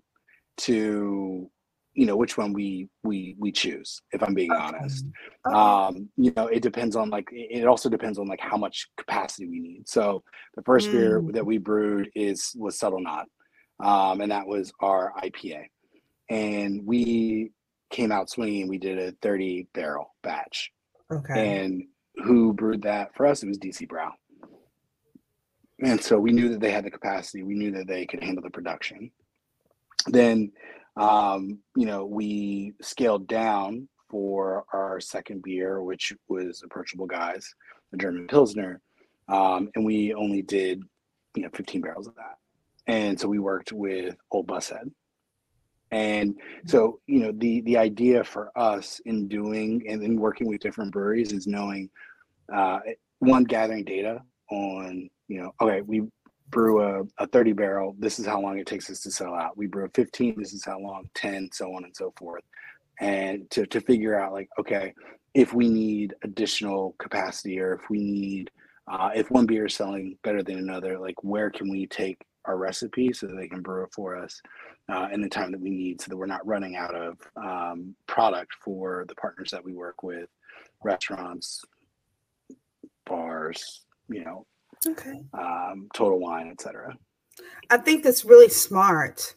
[0.58, 1.50] to
[1.96, 4.62] you know which one we we we choose if i'm being okay.
[4.62, 5.06] honest.
[5.48, 5.56] Okay.
[5.56, 9.48] um you know it depends on like it also depends on like how much capacity
[9.48, 9.88] we need.
[9.88, 10.24] So
[10.56, 10.92] the first mm.
[10.92, 13.28] beer that we brewed is was subtle knot
[13.84, 15.64] um and that was our ipa
[16.30, 17.52] and we
[17.90, 20.72] came out swinging we did a 30 barrel batch.
[21.12, 21.64] Okay.
[21.64, 21.84] And
[22.24, 23.16] who brewed that?
[23.16, 24.12] For us it was dc brau
[25.82, 28.44] and so we knew that they had the capacity we knew that they could handle
[28.44, 29.12] the production.
[30.08, 30.52] Then
[30.98, 37.54] um, you know, we scaled down for our second beer, which was Approachable Guys,
[37.92, 38.82] the German Pilsner,
[39.28, 40.82] um, and we only did
[41.36, 42.38] you know 15 barrels of that.
[42.88, 44.92] And so we worked with Old Bust Head.
[45.92, 50.62] And so, you know, the the idea for us in doing and in working with
[50.62, 51.90] different breweries is knowing
[52.54, 52.80] uh,
[53.20, 56.04] one gathering data on you know okay we
[56.50, 59.58] brew a, a 30 barrel this is how long it takes us to sell out.
[59.58, 62.44] We brew a 15 this is how long 10 so on and so forth.
[63.00, 64.94] And to, to figure out like okay
[65.34, 68.52] if we need additional capacity or if we need
[68.88, 72.58] uh, if one beer is selling better than another like where can we take our
[72.58, 74.42] recipe so that they can brew it for us
[74.90, 77.96] uh, in the time that we need so that we're not running out of um,
[78.08, 80.30] product for the partners that we work with
[80.84, 81.64] restaurants
[83.06, 84.46] bars you know
[84.88, 85.24] Okay.
[85.34, 86.96] um, total wine etc
[87.70, 89.36] I think that's really smart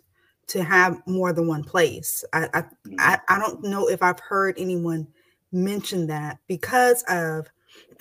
[0.49, 2.25] to have more than one place.
[2.33, 2.97] I I, Mhm.
[2.99, 5.09] I, I don't know if I've heard anyone
[5.53, 7.49] mention that because of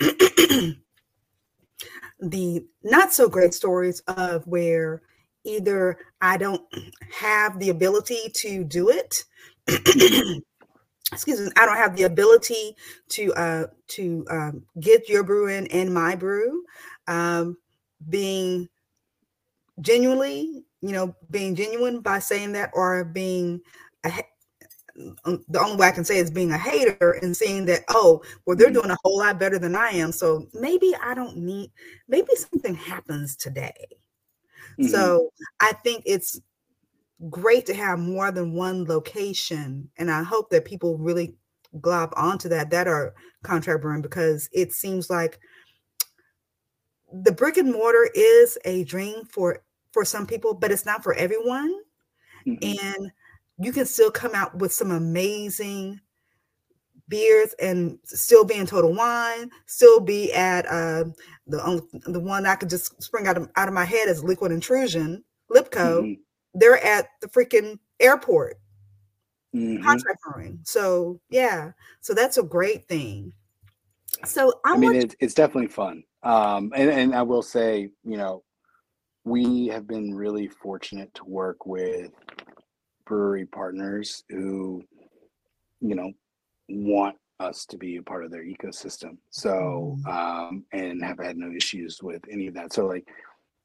[2.20, 5.02] the not so great stories of where
[5.44, 6.62] either I don't
[7.12, 9.24] have the ability to do it.
[11.12, 12.76] Excuse me, I don't have the ability
[13.10, 16.64] to uh, to um, get your brew in and my brew.
[17.08, 17.56] Um,
[18.08, 18.68] being
[19.80, 23.60] genuinely, you know, being genuine by saying that, or being
[24.04, 24.12] a,
[25.24, 28.22] um, the only way I can say is being a hater and seeing that, oh,
[28.44, 28.74] well, they're Mhm.
[28.74, 30.12] doing a whole lot better than I am.
[30.12, 31.72] So maybe I don't need,
[32.08, 33.86] maybe something happens today.
[34.78, 34.90] Mhm.
[34.90, 36.40] So I think it's
[37.30, 39.90] great to have more than one location.
[39.96, 41.36] And I hope that people really
[41.80, 45.38] glob onto that, that are contract brewing, because it seems like
[47.12, 51.14] the brick and mortar is a dream for for some people, but it's not for
[51.14, 51.74] everyone.
[52.46, 52.78] Mhm.
[52.78, 53.10] And
[53.58, 56.00] you can still come out with some amazing
[57.08, 61.04] beers and still be in total wine, still be at uh,
[61.46, 64.22] the only, the one I could just spring out of, out of my head is
[64.22, 66.02] Liquid Intrusion, Lipco.
[66.02, 66.18] Mhm.
[66.54, 68.58] They're at the freaking airport
[69.54, 69.82] Mhm.
[69.82, 70.60] contract brewing.
[70.64, 73.32] So yeah, so that's a great thing.
[74.26, 76.04] So I, I mean, it's it's definitely fun.
[76.22, 78.42] Um, and and I will say, you know,
[79.24, 82.10] we have been really fortunate to work with
[83.06, 84.82] brewery partners who,
[85.80, 86.12] you know,
[86.68, 89.16] want us to be a part of their ecosystem.
[89.30, 90.08] So, Mhm.
[90.12, 92.72] um, and have had no issues with any of that.
[92.72, 93.08] So, like,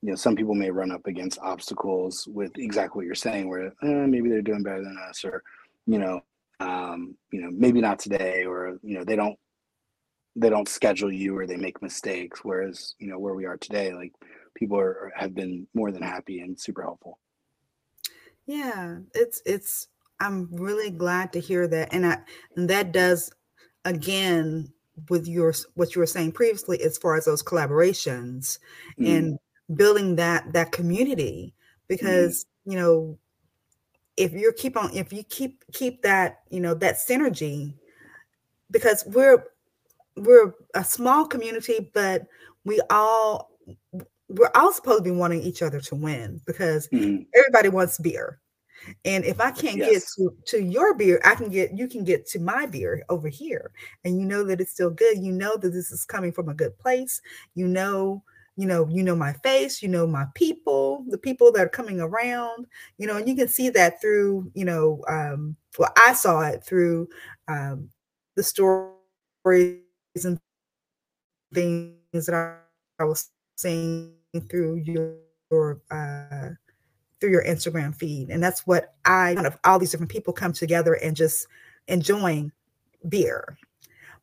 [0.03, 3.73] you know, some people may run up against obstacles with exactly what you're saying, where
[3.81, 5.43] eh, maybe they're doing better than us, or
[5.87, 6.21] you know,
[6.59, 9.37] um, you know, maybe not today, or you know, they don't
[10.35, 12.41] they don't schedule you or they make mistakes.
[12.43, 14.13] Whereas, you know, where we are today, like
[14.55, 17.19] people are have been more than happy and super helpful.
[18.45, 19.87] Yeah, it's it's
[20.19, 21.93] I'm really glad to hear that.
[21.93, 22.19] And I
[22.55, 23.31] and that does
[23.85, 24.71] again
[25.09, 28.59] with your what you were saying previously as far as those collaborations
[28.99, 29.39] Mm, and
[29.75, 31.53] building that that community
[31.87, 33.17] because you know
[34.17, 37.73] if you're keep on if you keep keep that you know that synergy
[38.71, 39.43] because we're
[40.17, 42.27] we're a small community but
[42.65, 43.49] we all
[44.29, 48.39] we're all supposed to be wanting each other to win because mm, everybody wants beer.
[49.05, 52.27] And if I can't get to, to your beer, I can get you can get
[52.27, 53.71] to my beer over here.
[54.03, 55.19] And you know that it's still good.
[55.19, 57.21] You know that this is coming from a good place.
[57.55, 58.23] You know,
[58.57, 62.01] you know, you know my face, you know my people, the people that are coming
[62.01, 62.65] around,
[62.97, 66.63] you know, and you can see that through, you know, um, well, I saw it
[66.65, 67.07] through
[67.47, 67.89] um
[68.35, 69.82] the stories
[70.15, 70.39] and
[71.53, 72.57] things that I,
[73.03, 74.13] I was seeing
[74.49, 75.15] through your,
[75.51, 76.49] your uh
[77.19, 78.29] through your Instagram feed.
[78.29, 81.47] And that's what I kind of all these different people come together and just
[81.87, 82.51] enjoying
[83.09, 83.57] beer.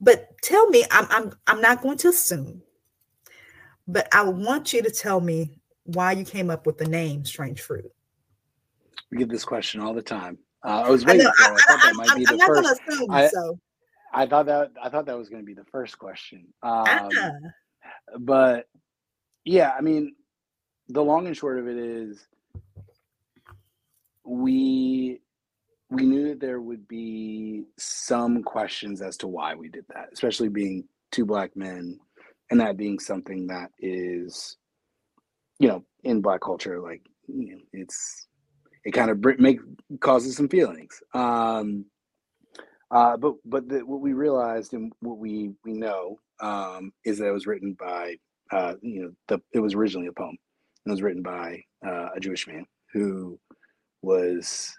[0.00, 2.62] But tell me, I'm I'm I'm not going to assume,
[3.88, 7.60] but I want you to tell me why you came up with the name Strange
[7.60, 7.90] Fruit.
[9.10, 10.38] we get this question all the time.
[10.64, 11.48] Uh, I was I waiting know for I.
[11.48, 12.80] I that am might be I'm the not going to first.
[12.88, 13.10] assume.
[13.10, 13.58] I- so
[14.12, 16.46] I thought that I thought that was going to be the first question.
[16.62, 17.30] Um, ah,
[18.18, 18.66] but
[19.44, 20.14] yeah, I mean,
[20.88, 22.26] the long and short of it is,
[24.24, 25.20] we
[25.90, 30.48] we knew that there would be some questions as to why we did that, especially
[30.48, 31.98] being two black men,
[32.50, 34.56] and that being something that is,
[35.58, 38.28] you know, in black culture, like you know, it's
[38.84, 39.60] it kind of br- make
[40.00, 41.00] causes some feelings.
[41.14, 41.86] Um,
[42.90, 47.28] uh, but but the, what we realized and what we we know um, is that
[47.28, 48.16] it was written by
[48.52, 50.36] uh, you know the it was originally a poem.
[50.84, 53.38] And it was written by uh, a Jewish man who
[54.02, 54.74] was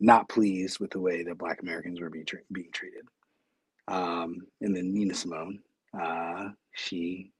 [0.00, 3.04] not pleased with the way that Black Americans were being, tre- being treated.
[3.88, 5.60] Um, and then Nina Simone,
[5.98, 7.30] uh, she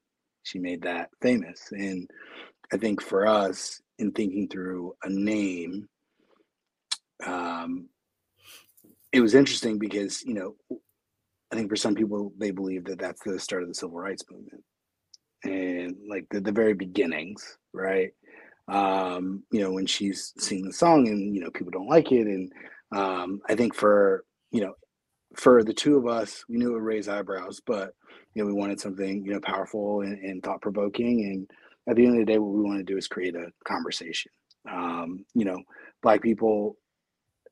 [0.42, 1.68] she made that famous.
[1.72, 2.10] And
[2.72, 5.88] I think for us, in thinking through a name,
[7.26, 7.88] um,
[9.12, 10.54] it was interesting because you know
[11.50, 14.24] I think for some people, they believe that that's the start of the civil rights
[14.30, 14.62] movement
[15.44, 18.10] and like the, the very beginnings, right?
[18.68, 22.26] Um, you know, when she's singing the song and, you know, people don't like it.
[22.26, 22.52] And
[22.94, 24.74] um, I think for, you know,
[25.36, 27.92] for the two of us, we knew it would raise eyebrows, but,
[28.34, 31.24] you know, we wanted something, you know, powerful and, and thought provoking.
[31.24, 31.50] And
[31.88, 34.32] at the end of the day, what we want to do is create a conversation.
[34.70, 35.62] Um, you know,
[36.02, 36.76] Black people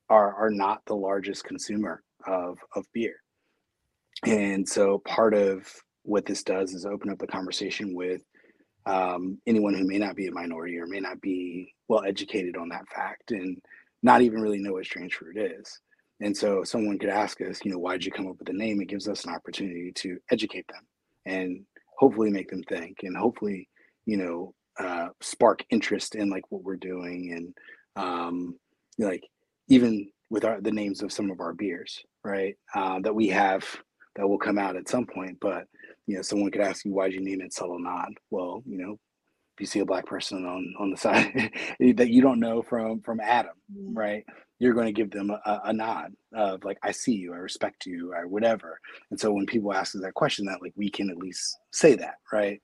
[0.09, 3.15] are, are not the largest consumer of, of beer
[4.25, 5.67] and so part of
[6.03, 8.21] what this does is open up the conversation with
[8.85, 12.69] um, anyone who may not be a minority or may not be well educated on
[12.69, 13.57] that fact and
[14.01, 15.79] not even really know what strange fruit is.
[16.21, 18.53] And so someone could ask us, you know, why did you come up with the
[18.53, 18.81] name?
[18.81, 20.87] It gives us an opportunity to educate them
[21.25, 21.65] and
[21.97, 23.67] hopefully make them think and hopefully,
[24.05, 28.55] you know, uh, spark interest in like what we're doing and um,
[28.97, 29.23] like
[29.67, 32.55] even with our the names of some of our beers, right?
[32.73, 33.65] Uh, that we have
[34.15, 35.37] that will come out at some point.
[35.39, 35.65] But
[36.05, 38.09] you know, someone could ask you why'd you name it Subtle Nod?
[38.29, 42.21] Well, you know, if you see a black person on on the side that you
[42.21, 43.97] don't know from from Adam, mm-hmm.
[43.97, 44.25] right?
[44.59, 47.85] You're going to give them a, a, nod of like, I see you, I respect
[47.85, 48.79] you, or whatever.
[49.11, 51.93] And so when people ask us that question, that like we can at least say
[51.93, 52.59] that, right?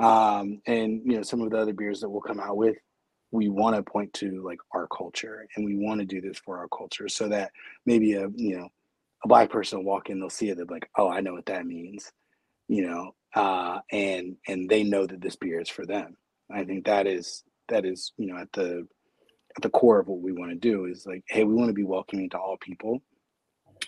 [0.00, 2.76] Um, and you know, some of the other beers that we'll come out with,
[3.30, 6.58] we want to point to like our culture, and we want to do this for
[6.58, 7.50] our culture, so that
[7.84, 8.68] maybe a you know
[9.24, 11.46] a black person will walk in, they'll see it, they're like, oh, I know what
[11.46, 12.12] that means,
[12.68, 16.16] you know, uh, and and they know that this beer is for them.
[16.50, 18.86] I think that is that is you know at the
[19.56, 21.74] at the core of what we want to do is like, hey, we want to
[21.74, 23.00] be welcoming to all people,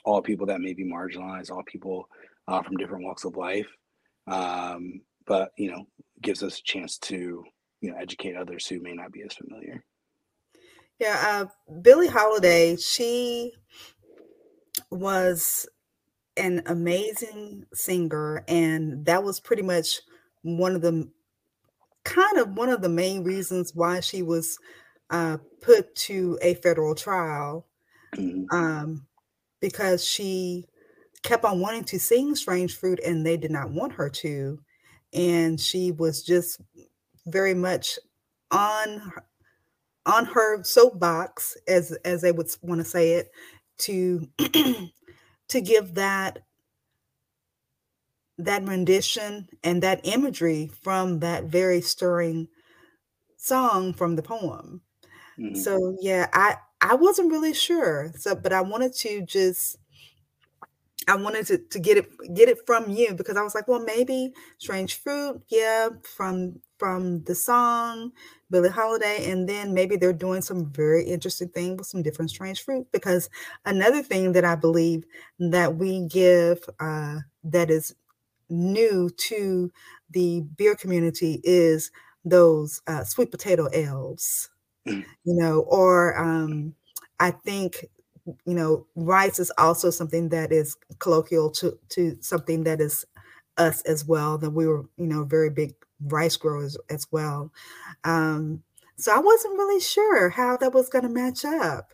[0.04, 2.08] all people that may be marginalized, all people
[2.48, 3.68] uh, from different walks of life,
[4.26, 5.86] um, but you know,
[6.22, 7.44] gives us a chance to
[7.80, 9.82] you know educate others who may not be as familiar.
[10.98, 13.52] Yeah, uh, Billie Holiday, she
[14.90, 15.68] was
[16.36, 20.00] an amazing singer, and that was pretty much
[20.42, 21.08] one of the
[22.04, 24.58] kind of one of the main reasons why she was
[25.10, 27.66] uh, put to a federal trial
[28.14, 28.44] mm-hmm.
[28.50, 29.06] um,
[29.60, 30.64] because she
[31.22, 34.58] kept on wanting to sing Strange Fruit and they did not want her to.
[35.12, 36.60] And she was just
[37.28, 37.98] very much
[38.50, 39.12] on
[40.06, 43.30] on her soapbox, as as they would want to say it,
[43.78, 44.28] to
[45.48, 46.40] to give that
[48.38, 52.48] that rendition and that imagery from that very stirring
[53.36, 54.80] song from the poem.
[55.38, 55.56] Mm-hmm.
[55.56, 58.12] So yeah, I I wasn't really sure.
[58.16, 59.76] So but I wanted to just
[61.08, 63.80] I wanted to, to get it get it from you because I was like, well,
[63.82, 68.12] maybe Strange Fruit, yeah, from from the song
[68.50, 72.62] Billie Holiday, and then maybe they're doing some very interesting thing with some different strange
[72.62, 72.86] fruit.
[72.92, 73.28] Because
[73.66, 75.04] another thing that I believe
[75.38, 77.94] that we give uh, that is
[78.48, 79.70] new to
[80.10, 81.90] the beer community is
[82.24, 84.50] those uh, sweet potato ales,
[84.86, 85.04] mm.
[85.24, 86.74] you know, or um,
[87.20, 87.86] I think
[88.44, 93.04] you know rice is also something that is colloquial to to something that is
[93.56, 94.38] us as well.
[94.38, 97.52] That we were you know very big rice growers as well.
[98.04, 98.62] Um,
[98.96, 101.90] so I wasn't really sure how that was going to match up,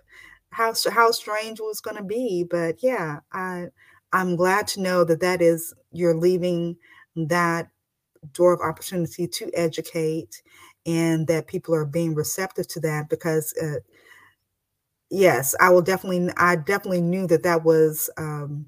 [0.50, 2.44] how how strange it was going to be.
[2.48, 3.66] But yeah, I
[4.12, 6.76] I'm glad to know that that is you're leaving
[7.16, 7.68] that
[8.32, 10.42] door of opportunity to educate,
[10.86, 13.54] and that people are being receptive to that because.
[13.62, 13.80] Uh,
[15.10, 16.30] yes, I will definitely.
[16.36, 18.66] I definitely knew that that was um,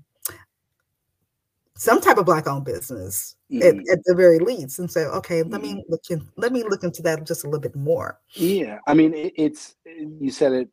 [1.76, 3.62] some type of black owned business mm-hmm.
[3.62, 5.76] at, at, the very least and say okay let mm-hmm.
[5.76, 8.94] me look in, let me look into that just a little bit more yeah i
[8.94, 10.68] mean it, it's you said it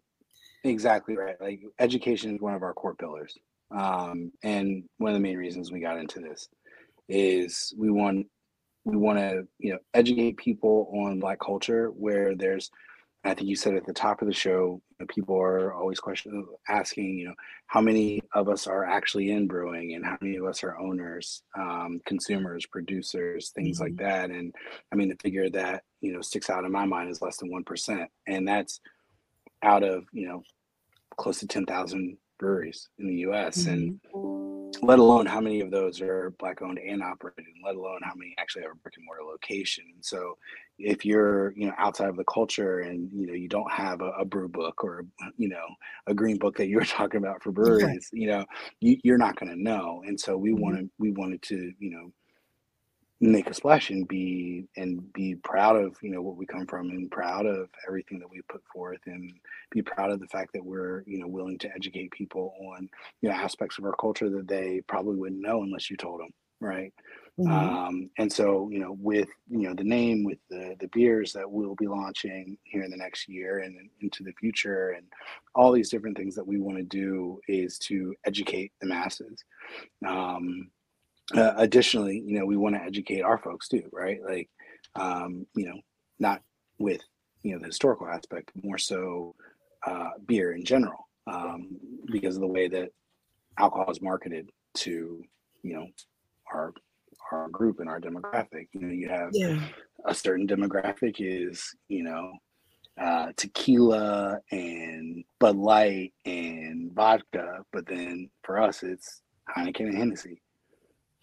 [0.63, 3.37] exactly right like education is one of our core pillars
[3.71, 6.47] um, and one of the main reasons we got into this
[7.09, 8.27] is we want
[8.85, 12.69] we want to you know educate people on black culture where there's
[13.23, 16.45] I think you said at the top of the show, know, people are always questioning,
[16.67, 17.33] asking, you know,
[17.67, 21.43] how many of us are actually in brewing and how many of us are owners,
[21.57, 23.83] um, consumers, producers, things mm-hmm.
[23.83, 24.29] like that.
[24.29, 24.53] And
[24.91, 27.51] I mean, the figure that, you know, sticks out in my mind is less than
[27.51, 28.07] 1%.
[28.27, 28.79] And that's
[29.61, 30.43] out of, you know,
[31.17, 33.59] close to 10,000 breweries in the US.
[33.59, 33.71] Mm-hmm.
[33.71, 33.99] And
[34.81, 38.35] let alone how many of those are black owned and operated, let alone how many
[38.37, 39.85] actually have a brick and mortar location.
[39.93, 40.37] And so
[40.77, 44.09] if you're, you know, outside of the culture and, you know, you don't have a,
[44.19, 45.05] a brew book or,
[45.37, 45.65] you know,
[46.07, 48.43] a green book that you were talking about for breweries, you know,
[48.81, 50.03] you, are not going to know.
[50.05, 50.61] And so we mm-hmm.
[50.61, 52.11] wanted, we wanted to, you know,
[53.23, 56.89] make a splash and be and be proud of you know what we come from
[56.89, 59.31] and proud of everything that we put forth and
[59.71, 62.89] be proud of the fact that we're you know willing to educate people on
[63.21, 66.31] you know aspects of our culture that they probably wouldn't know unless you told them
[66.59, 66.93] right
[67.39, 67.49] mm-hmm.
[67.49, 71.49] um, and so you know with you know the name with the the beers that
[71.49, 75.05] we'll be launching here in the next year and into the future and
[75.55, 79.45] all these different things that we want to do is to educate the masses
[80.05, 80.69] um,
[81.35, 84.19] uh, additionally, you know, we want to educate our folks too, right?
[84.23, 84.49] Like,
[84.95, 85.79] um, you know,
[86.19, 86.41] not
[86.79, 87.01] with
[87.43, 89.35] you know the historical aspect, more so
[89.85, 91.69] uh, beer in general, um,
[92.11, 92.89] because of the way that
[93.57, 95.23] alcohol is marketed to
[95.61, 95.87] you know
[96.51, 96.73] our
[97.31, 98.67] our group and our demographic.
[98.73, 99.59] You know, you have yeah.
[100.05, 102.33] a certain demographic is you know
[102.99, 109.21] uh, tequila and Bud Light and vodka, but then for us it's
[109.55, 110.42] Heineken and Hennessy.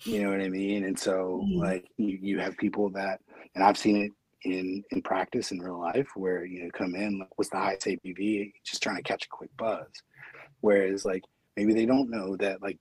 [0.05, 0.85] You know what I mean?
[0.85, 1.59] And so mm-hmm.
[1.59, 3.21] like you, you have people that
[3.55, 7.19] and I've seen it in in practice in real life where you know come in
[7.19, 9.87] like what's the highest ABV just trying to catch a quick buzz.
[10.61, 11.25] Whereas like
[11.57, 12.79] maybe they don't know that like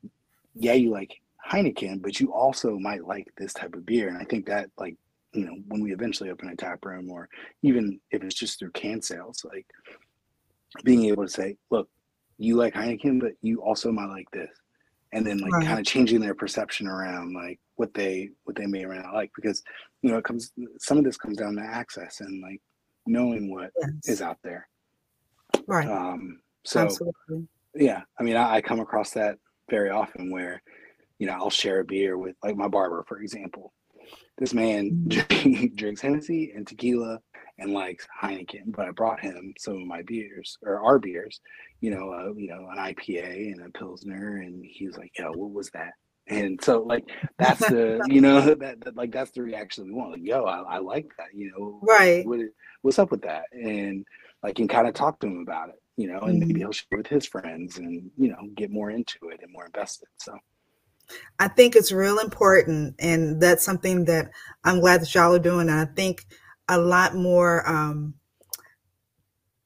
[0.55, 4.23] yeah you like Heineken but you also might like this type of beer and I
[4.23, 4.95] think that like
[5.33, 7.27] you know when we eventually open a tap room or
[7.61, 9.65] even if it's just through can sales like
[10.83, 11.89] being able to say look
[12.37, 14.49] you like Heineken but you also might like this
[15.11, 15.65] and then like right.
[15.65, 19.13] kind of changing their perception around like what they what they may or may not
[19.13, 19.63] like because
[20.01, 22.61] you know it comes some of this comes down to access and like
[23.07, 23.89] knowing what yes.
[24.05, 24.67] is out there
[25.67, 27.47] right um so Absolutely.
[27.75, 29.37] yeah i mean I, I come across that
[29.69, 30.61] very often where
[31.17, 33.73] you know i'll share a beer with like my barber for example
[34.39, 35.65] this man mm-hmm.
[35.75, 37.19] drinks Hennessy and tequila
[37.59, 41.41] and likes Heineken, but I brought him some of my beers or our beers,
[41.81, 45.31] you know, uh, you know, an IPA and a Pilsner, and he was like, "Yo,
[45.31, 45.91] what was that?"
[46.27, 47.03] And so, like,
[47.37, 50.11] that's the, you know, that, that, like that's the reaction we want.
[50.11, 52.25] Like, yo, I, I like that, you know, right?
[52.25, 52.39] What,
[52.81, 53.43] what's up with that?
[53.51, 54.05] And
[54.41, 56.47] like, can kind of talk to him about it, you know, and mm-hmm.
[56.47, 59.65] maybe he'll share with his friends and you know get more into it and more
[59.65, 60.07] invested.
[60.17, 60.37] So.
[61.39, 64.31] I think it's real important, and that's something that
[64.63, 65.69] I'm glad that y'all are doing.
[65.69, 66.25] And I think
[66.67, 68.13] a lot more um,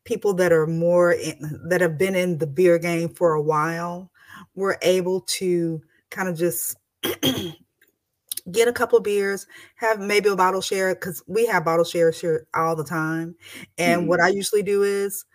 [0.06, 4.12] people that are more in, that have been in the beer game for a while
[4.56, 6.78] were able to kind of just
[8.52, 12.20] get a couple of beers, have maybe a bottle share because we have bottle shares
[12.20, 13.36] here all the time.
[13.78, 14.10] And mm-hmm.
[14.10, 15.26] what I usually do is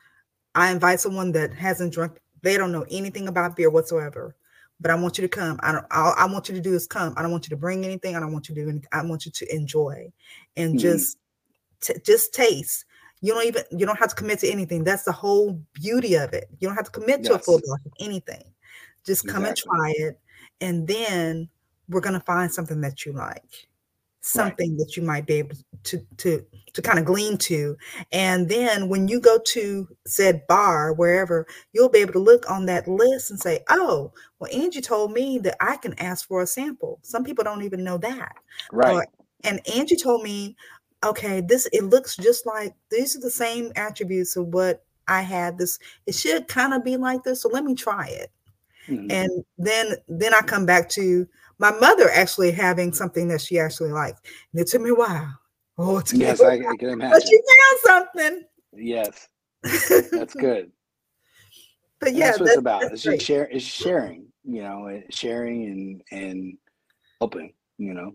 [0.55, 4.35] I invite someone that hasn't drunk, they don't know anything about beer whatsoever.
[4.81, 5.59] But I want you to come.
[5.63, 5.87] I don't.
[5.91, 7.13] All I want you to do is come.
[7.17, 8.15] I don't want you to bring anything.
[8.15, 8.89] I don't want you to do anything.
[8.93, 10.13] I want you to enjoy,
[10.57, 10.79] and mm-hmm.
[10.79, 11.19] just
[11.81, 12.85] t- just taste.
[13.21, 14.85] You don't even you don't have to commit to anything.
[14.85, 16.49] That's the whole beauty of it.
[16.61, 17.29] You don't have to commit yes.
[17.29, 18.45] to a full glass of anything.
[19.05, 19.71] Just come exactly.
[19.73, 20.21] and try it,
[20.61, 21.49] and then
[21.89, 23.68] we're gonna find something that you like,
[24.21, 24.79] something right.
[24.79, 26.45] that you might be able to to
[26.75, 27.77] to kind of glean to.
[28.13, 32.67] And then when you go to said bar, wherever, you'll be able to look on
[32.67, 36.47] that list and say, oh, well, Angie told me that I can ask for a
[36.47, 36.99] sample.
[37.03, 38.37] Some people don't even know that.
[38.71, 38.95] Right.
[38.95, 39.07] Or,
[39.45, 40.57] and Angie told me
[41.05, 45.59] okay, this it looks just like these are the same attributes of what I had.
[45.59, 48.31] This it should kind of be like this, so let me try it.
[48.89, 49.11] Mm-hmm.
[49.11, 51.27] And then then I come back to
[51.59, 54.27] my mother actually having something that she actually liked.
[54.53, 55.39] And it took me a while.
[55.77, 57.11] Oh, it yes, I, I, can imagine.
[57.11, 57.41] But she
[57.87, 58.45] found something.
[58.73, 59.29] Yes,
[60.11, 60.73] that's good.
[62.01, 62.83] but yeah, that's what it's about.
[62.85, 64.27] It's just share, it's sharing.
[64.45, 66.59] You know, sharing and and
[67.21, 67.53] helping.
[67.77, 68.15] You know.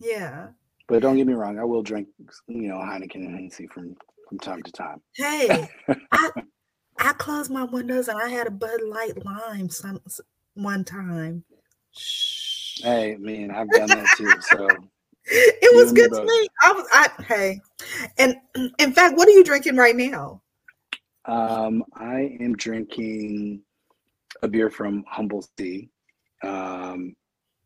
[0.00, 0.48] Yeah.
[0.88, 2.08] But don't get me wrong, I will drink,
[2.46, 3.96] you know, Heineken and Hennessy from
[4.28, 5.00] from time to time.
[5.14, 5.68] Hey,
[6.12, 6.30] I
[6.98, 10.00] I closed my windows and I had a Bud Light lime some
[10.54, 11.44] one time.
[11.92, 12.35] Shh.
[12.82, 14.40] Hey, man, I've done that too.
[14.40, 14.56] So
[15.26, 16.48] it was good to me.
[16.62, 17.60] I was I hey,
[18.18, 18.36] and
[18.78, 20.42] in fact, what are you drinking right now?
[21.24, 23.62] Um, I am drinking
[24.42, 25.88] a beer from Humble Sea,
[26.44, 27.16] um,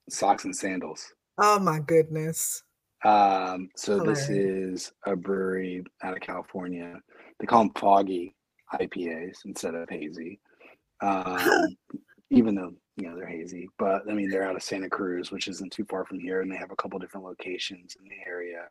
[0.09, 1.13] socks and sandals.
[1.39, 2.63] Oh my goodness.
[3.05, 4.29] Um, so Hilarious.
[4.29, 7.01] this is a brewery out of California.
[7.39, 8.35] They call them foggy
[8.75, 10.41] IPAs instead of hazy.
[11.03, 11.77] Um,
[12.29, 15.49] even though you know they're hazy, but I mean they're out of Santa Cruz, which
[15.49, 18.69] isn't too far from here, and they have a couple different locations in the area.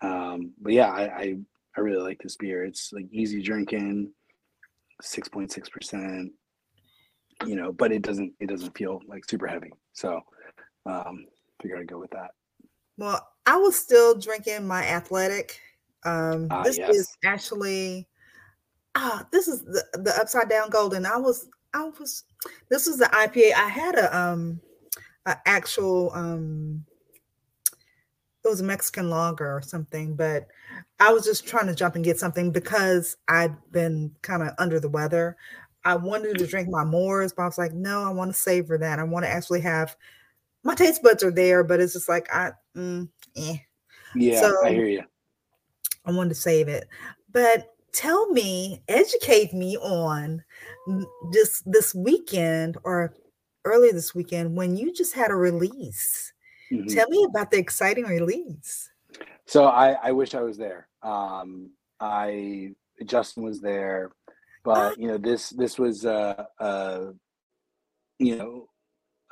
[0.00, 1.36] Um, but yeah, I, I
[1.76, 2.64] I really like this beer.
[2.64, 4.12] It's like easy drinking,
[5.00, 6.32] six point six percent.
[7.46, 9.72] You know, but it doesn't it doesn't feel like super heavy.
[9.92, 10.20] So
[10.86, 11.26] um,
[11.62, 12.30] figure I'd go with that.
[12.96, 15.60] Well, I was still drinking my athletic.
[16.04, 16.94] Um, uh, this yes.
[16.94, 18.08] is actually
[18.94, 21.06] ah, this is the, the Upside Dawn golden.
[21.06, 22.24] I was I was
[22.70, 23.54] this was the IPA.
[23.54, 24.60] I had a um
[25.26, 26.84] a actual um
[28.44, 30.46] it was a Mexican lager or something, but
[31.00, 34.80] I was just trying to jump and get something because I'd been kind of under
[34.80, 35.36] the weather.
[35.84, 38.78] I wanted to drink my Moors, but I was like, no, I want to savor
[38.78, 38.98] that.
[38.98, 39.96] I want to actually have
[40.64, 43.56] my taste buds are there, but it's just like I, mm, eh.
[44.14, 45.04] Yeah, so, I hear you.
[46.04, 46.88] I wanted to save it,
[47.32, 50.42] but tell me, educate me on
[51.32, 53.14] just this weekend or
[53.64, 56.32] earlier this weekend when you just had a release.
[56.72, 56.88] Mm-hmm.
[56.88, 58.90] Tell me about the exciting release.
[59.46, 60.88] So I, I wish I was there.
[61.02, 61.70] Um,
[62.00, 62.74] I
[63.04, 64.12] Justin was there,
[64.64, 64.94] but ah.
[64.98, 67.12] you know this this was a, a
[68.18, 68.68] you know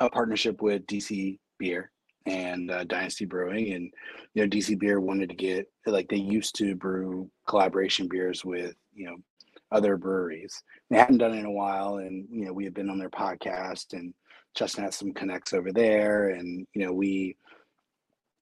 [0.00, 1.90] a partnership with DC Beer
[2.26, 3.92] and uh, Dynasty Brewing, and
[4.34, 8.74] you know DC Beer wanted to get like they used to brew collaboration beers with
[8.94, 9.16] you know
[9.72, 10.62] other breweries.
[10.90, 13.10] They hadn't done it in a while, and you know we had been on their
[13.10, 14.12] podcast, and
[14.54, 17.36] Justin has some connects over there, and you know we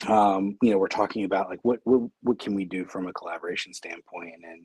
[0.08, 3.12] um, you know we're talking about like what what what can we do from a
[3.12, 4.62] collaboration standpoint, and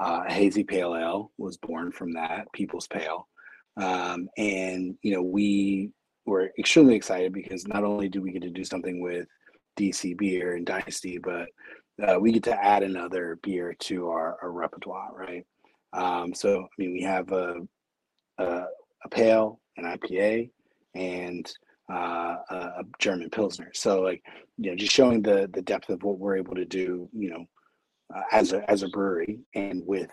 [0.00, 3.28] uh, hazy pale ale was born from that people's pale
[3.76, 5.90] um, and you know we
[6.26, 9.26] were extremely excited because not only do we get to do something with
[9.78, 11.48] dc beer and dynasty but
[12.02, 15.46] uh, we get to add another beer to our, our repertoire right
[15.92, 17.56] um, so i mean we have a,
[18.38, 18.62] a,
[19.04, 20.50] a pale an ipa
[20.94, 21.52] and
[21.92, 24.22] uh, a german pilsner so like
[24.58, 27.44] you know just showing the the depth of what we're able to do you know
[28.14, 30.10] uh, as a as a brewery and with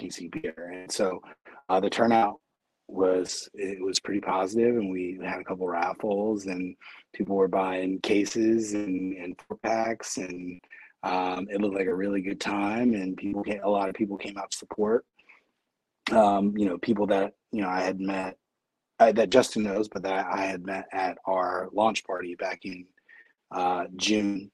[0.00, 0.72] DC beer.
[0.74, 1.20] And so
[1.68, 2.40] uh, the turnout
[2.88, 6.76] was it was pretty positive, and we had a couple raffles, and
[7.14, 10.60] people were buying cases and and four packs, and
[11.02, 12.94] um, it looked like a really good time.
[12.94, 15.04] And people came, a lot of people came out to support.
[16.12, 18.36] Um, you know, people that you know I had met.
[18.98, 22.86] Uh, that Justin knows, but that I had met at our launch party back in
[23.50, 24.50] uh, June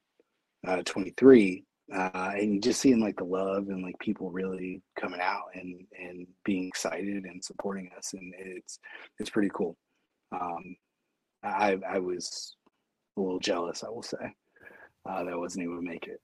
[0.66, 5.46] uh, 23 uh, and just seeing like the love and like people really coming out
[5.54, 8.78] and and being excited and supporting us and it's
[9.18, 9.76] it's pretty cool.
[10.32, 10.76] Um
[11.42, 12.56] i i was
[13.16, 14.32] a little jealous i will say
[15.04, 16.20] uh, that wasn't able to make it.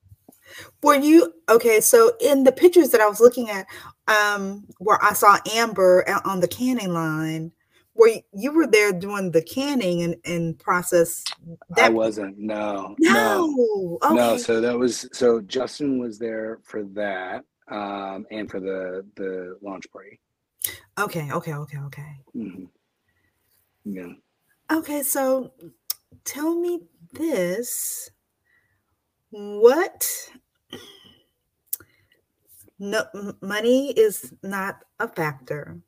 [0.83, 3.67] Were you okay so in the pictures that i was looking at
[4.07, 7.53] um where i saw amber on the canning line
[7.99, 11.25] where you were there doing the canning and, and process
[11.71, 13.47] that i wasn't no no.
[13.47, 14.15] No, okay.
[14.15, 19.59] no so that was so justin was there for that um and for the the
[19.63, 20.21] launch party.
[20.99, 22.17] Okay okay okay okay.
[22.35, 22.65] Mm-hmm.
[23.85, 24.13] yeah.
[24.73, 25.53] Okay so
[26.25, 26.81] tell me
[27.13, 28.11] this.
[29.31, 30.31] What
[32.79, 33.05] no
[33.43, 35.81] money is not a factor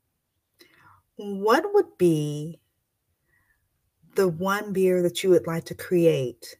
[1.21, 2.59] what would be
[4.15, 6.57] the one beer that you would like to create?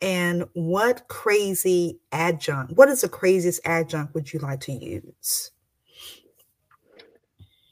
[0.00, 5.50] And what crazy adjunct, what is the craziest adjunct would you like to use?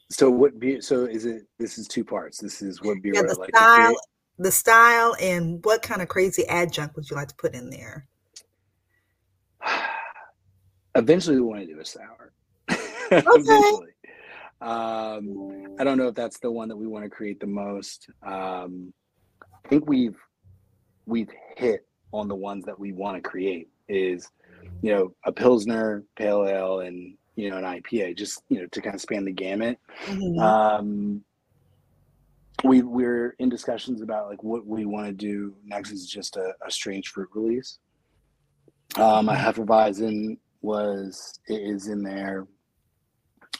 [0.09, 2.37] So what beer so is it this is two parts.
[2.37, 3.95] This is what beer yeah, the like style,
[4.37, 8.07] the style and what kind of crazy adjunct would you like to put in there?
[10.95, 12.31] Eventually we want to do a sour.
[13.11, 13.21] Okay.
[13.27, 13.94] Eventually.
[14.61, 18.07] Um, I don't know if that's the one that we want to create the most.
[18.25, 18.93] Um,
[19.43, 20.17] I think we've
[21.05, 23.69] we've hit on the ones that we want to create.
[23.87, 24.29] Is
[24.81, 28.81] you know a pilsner, pale ale, and you know an IPA, just you know to
[28.81, 29.77] kind of span the gamut.
[30.05, 30.39] Mm-hmm.
[30.39, 31.23] Um,
[32.63, 36.53] we we're in discussions about like what we want to do next is just a,
[36.65, 37.79] a strange fruit release.
[38.95, 39.61] Um, a mm-hmm.
[39.61, 42.47] Hefeweizen was is in there.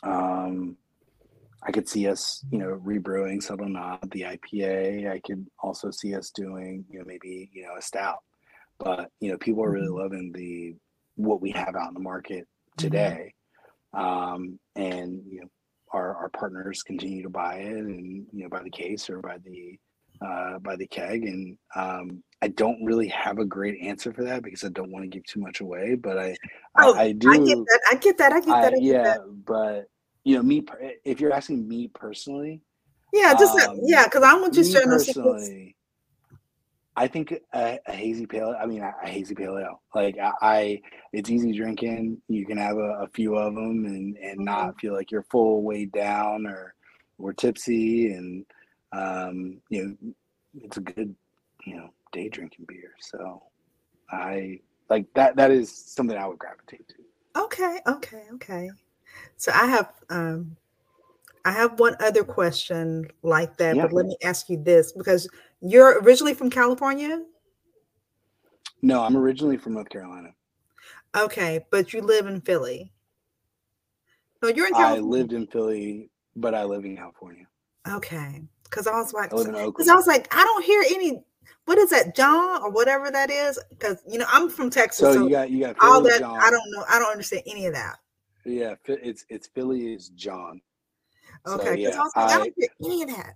[0.01, 0.77] Um,
[1.65, 5.11] I could see us, you know, rebrewing Subtle Nod, the IPA.
[5.11, 8.19] I could also see us doing, you know, maybe, you know, a stout.
[8.77, 9.97] But, you know, people are really mm-hmm.
[9.97, 10.75] loving the
[11.15, 12.81] what we have out in the market mm-hmm.
[12.81, 13.33] today.
[13.93, 15.47] Um, and, you know,
[15.91, 19.37] our, our partners continue to buy it and, you know, by the case or by
[19.43, 19.79] the
[20.21, 21.23] uh, by the keg.
[21.23, 25.03] And um, I don't really have a great answer for that because I don't want
[25.03, 25.95] to give too much away.
[25.95, 26.35] But I,
[26.79, 27.31] oh, I, I, do.
[27.31, 27.79] I get that.
[27.91, 28.33] I get that.
[28.33, 28.63] I get that.
[28.63, 29.45] I, I get yeah, that.
[29.45, 29.89] but
[30.25, 30.65] you know, me,
[31.05, 32.61] if you're asking me personally,
[33.13, 35.77] yeah, just um, yeah, because I want to share personally.
[36.97, 38.55] I think a, a, hazy pale.
[38.59, 39.81] I mean, a, a hazy pale ale.
[39.93, 40.81] Like I, I,
[41.13, 42.21] it's easy drinking.
[42.27, 44.43] You can have a, a few of them and and mm-hmm.
[44.43, 46.73] not feel like you're full weighed down or
[47.17, 48.11] or tipsy.
[48.11, 48.45] And
[48.91, 50.13] um, you know,
[50.61, 51.15] it's a good
[51.65, 52.95] you know day drinking beer.
[52.99, 53.43] So
[54.11, 54.59] I
[54.89, 55.35] like that.
[55.35, 57.41] That is something I would gravitate to.
[57.43, 57.79] Okay.
[57.87, 58.23] Okay.
[58.33, 58.69] Okay.
[59.37, 60.55] So I have um,
[61.45, 63.83] I have one other question like that, yeah.
[63.83, 65.29] but let me ask you this because
[65.61, 67.23] you're originally from California.
[68.81, 70.29] No, I'm originally from North Carolina.
[71.15, 72.91] Okay, but you live in Philly.
[74.41, 75.09] No, you're in I California.
[75.09, 77.45] lived in Philly, but I live in California.
[77.89, 79.91] Okay, because I was like, I because Oakland.
[79.91, 81.23] I was like, I don't hear any.
[81.65, 83.59] What is that, jawn or whatever that is?
[83.69, 86.39] Because you know I'm from Texas, So so, you got you got all that jawn.
[86.39, 86.83] I don't know.
[86.89, 87.97] I don't understand any of that.
[88.45, 90.61] Yeah, it's it's Philly is jawn.
[91.47, 93.33] Okay, because yeah, I like, I, don't hear any of that.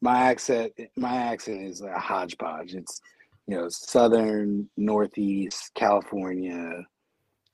[0.00, 2.74] my accent my accent is a hodgepodge.
[2.74, 3.00] It's
[3.46, 6.84] you know southern, northeast, California,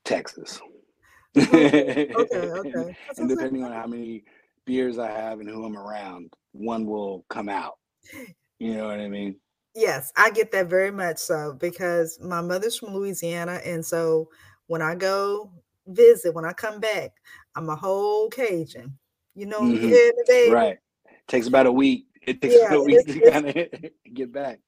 [0.05, 0.61] Texas.
[1.37, 4.25] Okay, okay, and depending on how many
[4.65, 7.79] beers I have and who I'm around, one will come out.
[8.59, 9.37] You know what I mean?
[9.75, 13.61] Yes, I get that very much so because my mother's from Louisiana.
[13.65, 14.29] And so
[14.67, 15.53] when I go
[15.89, 17.13] visit, when I come back,
[17.57, 18.97] I'm a whole Cajun.
[19.35, 20.29] You know, Mhm.
[20.29, 20.51] me.
[20.51, 20.79] Right.
[21.27, 22.07] Takes about a week.
[22.23, 24.61] It takes Yeah, about a week to kind of get back.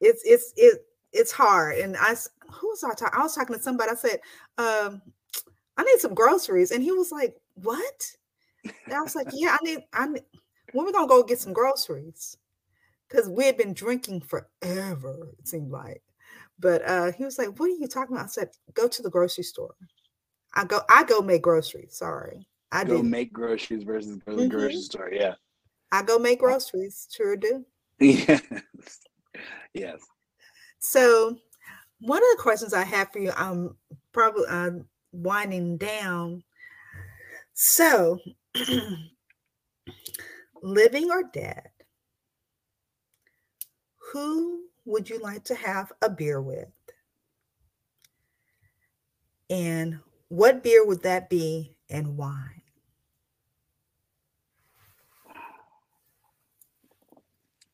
[0.00, 1.78] It's it's it it's hard.
[1.78, 2.14] And I
[2.50, 3.18] who was I talking?
[3.18, 3.90] I was talking to somebody.
[3.90, 4.20] I said,
[4.58, 5.02] um,
[5.76, 6.70] I need some groceries.
[6.70, 8.16] And he was like, What?
[8.64, 10.22] And I was like, Yeah, I need I need
[10.72, 12.36] when we gonna go get some groceries?
[13.08, 16.02] Because we had been drinking forever, it seemed like.
[16.58, 18.26] But uh he was like, What are you talking about?
[18.26, 19.74] I said, Go to the grocery store.
[20.54, 21.96] I go, I go make groceries.
[21.96, 22.46] Sorry.
[22.72, 23.02] I Go do.
[23.02, 24.82] make groceries versus go to the grocery Mhm.
[24.82, 25.10] store.
[25.12, 25.34] Yeah.
[25.92, 27.08] I go make groceries.
[27.10, 27.64] Sure do.
[28.00, 28.42] Yes.
[29.74, 30.00] Yes.
[30.78, 31.36] So,
[32.00, 33.76] one of the questions I have for you, I'm
[34.12, 34.70] probably uh,
[35.12, 36.42] winding down.
[37.52, 38.18] So,
[40.62, 41.68] living or dead,
[44.12, 46.68] who would you like to have a beer with?
[49.50, 49.98] And
[50.30, 52.62] what beer would that be and why?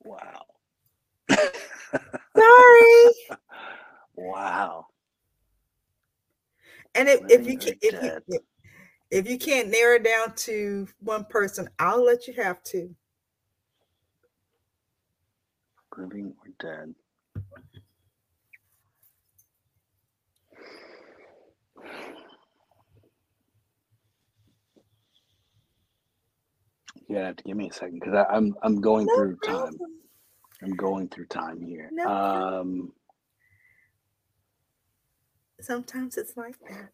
[0.05, 0.47] Wow.
[2.37, 3.13] Sorry.
[4.17, 4.87] wow.
[6.95, 8.23] And if, if you can, if you dead.
[8.29, 8.43] if-
[9.11, 12.95] if you can't narrow it down to one person, I'll let you have to.
[15.97, 16.95] Living or dead.
[27.09, 29.79] You're gonna have to give me a second because I'm I'm going No through time.
[30.63, 31.89] I'm going through time here.
[31.93, 32.07] No.
[32.07, 32.93] Um
[35.61, 36.91] Sometimes it's like that.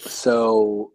[0.00, 0.92] so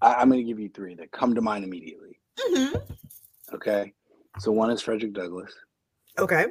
[0.00, 2.18] I, I'm gonna give you three that come to mind immediately.
[2.50, 2.74] Mhm.
[3.54, 3.92] Okay.
[4.38, 5.52] So one is Frederick Douglass,
[6.18, 6.46] Okay.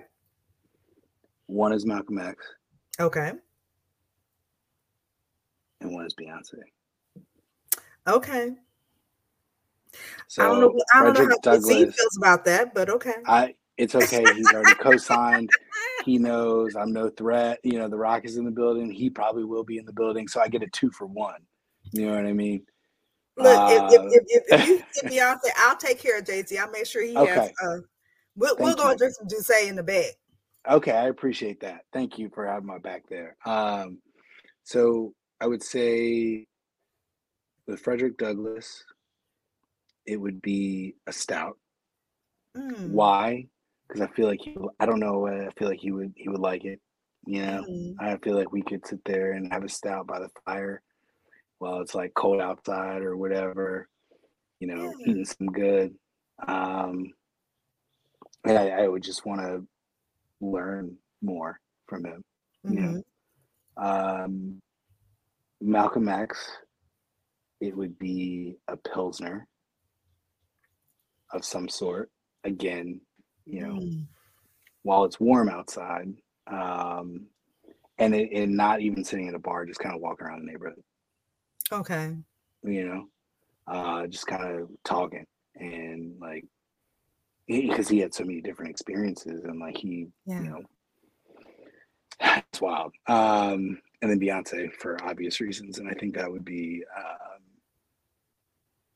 [1.47, 2.45] one is Malcolm X,
[2.99, 3.31] Okay.
[5.91, 6.59] One is Beyonce.
[8.07, 8.51] Okay.
[10.27, 10.81] So I don't know.
[10.93, 11.95] I don't know how Z Douglass.
[11.95, 13.15] feels about that, but okay.
[13.27, 14.23] I it's okay.
[14.35, 15.49] He's already co-signed.
[16.05, 17.59] He knows I'm no threat.
[17.63, 18.91] You know, The Rock is in the building.
[18.91, 20.27] He probably will be in the building.
[20.27, 21.41] So I get a two for one.
[21.91, 22.63] You know what I mean?
[23.37, 26.43] Look, if, if, Uh, if, if, if you get Beyonce, I'll take care of Jay
[26.43, 26.57] Z.
[26.57, 27.27] I'll make sure he has.
[27.27, 27.53] Okay.
[27.63, 27.77] Uh,
[28.35, 30.13] we'll we'll go and drink some D'Ussé in the bag.
[30.69, 31.85] Okay, I appreciate that.
[31.91, 33.35] Thank you for having my back there.
[33.45, 33.99] Um,
[34.63, 36.45] so I would say
[37.67, 38.85] with Frederick Douglass,
[40.05, 41.57] it would be a stout.
[42.57, 43.47] Mm, Why?
[43.87, 45.27] Because I feel like he, I don't know.
[45.27, 46.79] I feel like he would he would like it.
[47.25, 50.19] You know, mm, I feel like we could sit there and have a stout by
[50.19, 50.81] the fire
[51.59, 53.87] while it's like cold outside or whatever.
[54.59, 55.11] You know, Yeah.
[55.11, 55.95] eating some good.
[56.47, 57.13] Um,
[58.45, 59.67] I, I would just want to
[60.41, 62.23] learn more from him.
[62.65, 63.03] mhm.
[63.77, 64.61] Um,
[65.61, 66.57] Malcolm X,
[67.59, 69.47] it would be a pilsner
[71.31, 72.09] of some sort.
[72.43, 72.99] Again,
[73.45, 74.07] you know, Mm,
[74.83, 76.07] while it's warm outside,
[76.47, 77.27] um,
[77.99, 80.51] and it, and not even sitting at a bar, just kind of walking around the
[80.51, 80.81] neighborhood,
[81.71, 82.15] Okay.
[82.63, 83.07] you know,
[83.67, 86.45] uh, just kind of talking and like
[87.47, 90.41] because he had so many different experiences and like he, Yeah.
[90.41, 90.61] you know,
[92.51, 92.93] it's wild.
[93.07, 97.41] Um, and then Beyonce for obvious reasons, and I think that would be, um,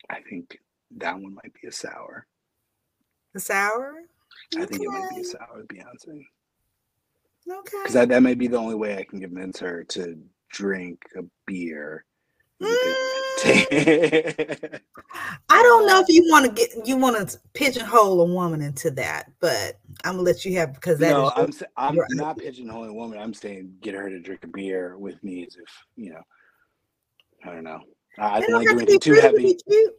[0.09, 0.59] I think
[0.97, 2.25] that one might be a sour.
[3.33, 4.03] The sour.
[4.57, 6.25] I think it might be a sour with Beyonce.
[7.47, 7.77] Okay.
[7.77, 10.17] because that, that may be the only way I can convince her to
[10.49, 12.05] drink a beer.
[12.61, 12.75] Mm,
[15.49, 18.91] I don't know if you want to get you want to pigeonhole a woman into
[18.91, 21.95] that, but I'm gonna let you have because that is no, your- I'm sa- I'm
[21.95, 23.19] your not pigeonholing a woman.
[23.19, 26.21] I'm saying get her to drink a beer with me as if you know.
[27.43, 27.81] I don't know.
[28.17, 29.93] I They don't don't want to have to be too pretty to.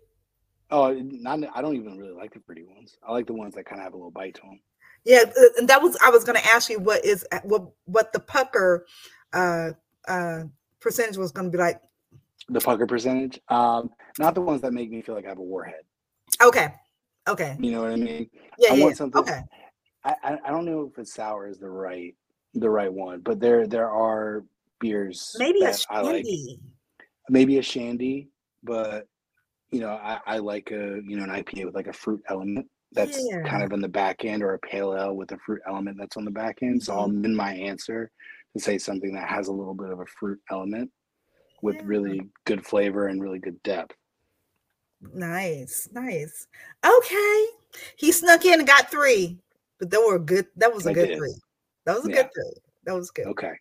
[0.71, 1.39] Oh, not.
[1.55, 2.97] I don't even really like the pretty ones.
[3.07, 4.61] I like the ones that kind of have a little bite to them.
[5.05, 8.13] Yeah, uh, and that was I was going to ask you what is what what
[8.13, 8.87] the pucker
[9.33, 9.71] uh
[10.09, 10.45] uh
[10.81, 11.81] percentage was going to be like.
[12.49, 15.43] The pucker percentage, um, not the ones that make me feel like I have a
[15.43, 15.83] warhead.
[16.43, 16.69] Okay,
[17.29, 17.57] okay.
[17.59, 18.31] You know what I mean?
[18.59, 18.85] Yeah, I yeah.
[18.85, 19.21] want something.
[19.21, 19.41] Okay.
[20.05, 22.15] I, I don't know if it's sour is the right
[22.55, 24.45] the right one, but there there are
[24.79, 26.15] beers Maybe a I like.
[26.25, 26.61] shandy.
[27.29, 28.29] Maybe a shandy,
[28.63, 29.09] but
[29.73, 32.67] you know I, I like a you know an IPA with like a fruit element
[32.93, 35.97] that's kind of in the back end, or a pale ale with a fruit element
[35.99, 36.81] that's on the back end.
[36.81, 37.17] So I'll Mhm.
[37.19, 38.13] amend my answer
[38.57, 40.89] to say something that has a little bit of a fruit element
[41.63, 43.97] with really good flavor and really good depth.
[45.15, 46.47] Nice, nice.
[46.85, 47.45] Okay.
[47.97, 49.39] He snuck in and got three,
[49.79, 50.47] but they were good.
[50.57, 51.19] That was a I good did.
[51.19, 51.35] three.
[51.85, 52.23] That was a Yeah.
[52.23, 52.63] good three.
[52.85, 53.27] That was good.
[53.27, 53.55] Okay.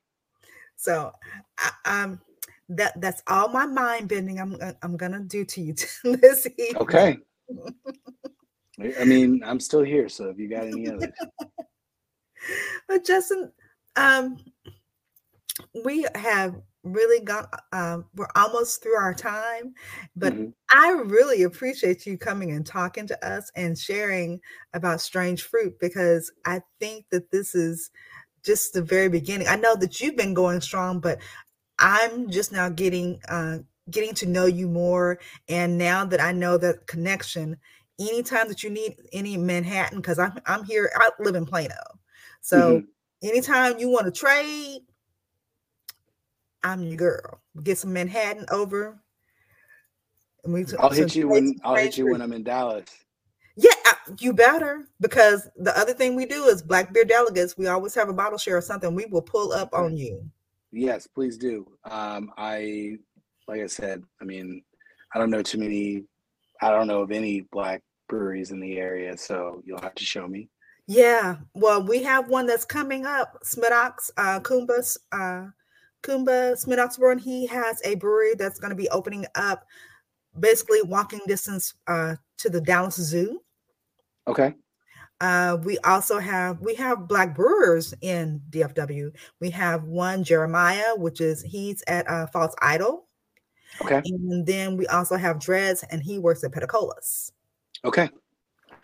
[0.78, 1.12] So,
[1.58, 1.72] I,
[2.04, 2.22] um,
[2.70, 4.40] that that's all my mind bending.
[4.40, 5.74] I'm I'm gonna do to you
[6.04, 6.78] this evening.
[6.78, 7.18] Okay.
[9.00, 11.14] I mean, I'm still here, so if you got any others,
[12.88, 13.52] But Justin,
[13.96, 14.38] um,
[15.84, 19.76] we have really got Um, we're almost through our time,
[20.16, 20.54] but Mhm.
[20.72, 24.42] I really appreciate you coming and talking to us and sharing
[24.74, 27.92] about strange fruit because I think that this is
[28.46, 29.48] just the very beginning.
[29.50, 31.20] I know that you've been going strong, but
[31.80, 33.60] I'm just now getting uh,
[33.92, 35.20] getting to know you more,
[35.50, 37.58] and now that I know that connection,
[38.00, 41.76] anytime that you need any Manhattan, because I'm I'm here, I live in Plano,
[42.42, 42.88] so Mhm.
[43.24, 44.82] anytime you want to trade,
[46.66, 47.40] I'm your girl.
[47.62, 49.00] Get some Manhattan over.
[50.44, 52.90] And we I'll hit you when I'll hit you when I'm in Dallas.
[53.56, 57.56] Yeah, uh, you better because the other thing we do is Black Beer Delegates.
[57.56, 58.96] We always have a bottle share or something.
[58.96, 60.28] We will pull up on you.
[60.72, 61.68] Yes, please do.
[61.86, 62.98] Um, I,
[63.48, 64.64] like I said, I mean,
[65.14, 66.04] I don't know too many.
[66.62, 70.28] I don't know of any black breweries in the area, so you'll have to show
[70.28, 70.50] me.
[70.88, 73.38] Yeah, well, we have one that's coming up.
[73.44, 75.46] Smidox, uh, Kumba's, uh,
[76.06, 79.66] Kumba Smith Brewer, he has a brewery that's going to be opening up,
[80.40, 83.42] basically walking distance uh, to the Dallas Zoo.
[84.28, 84.54] Okay.
[85.22, 89.12] Uh, we also have we have black brewers in DFW.
[89.40, 93.08] We have one Jeremiah, which is he's at uh, False Idol,
[93.82, 94.02] Okay.
[94.04, 97.32] and then we also have Dreads, and he works at Peticolas.
[97.86, 98.10] Okay.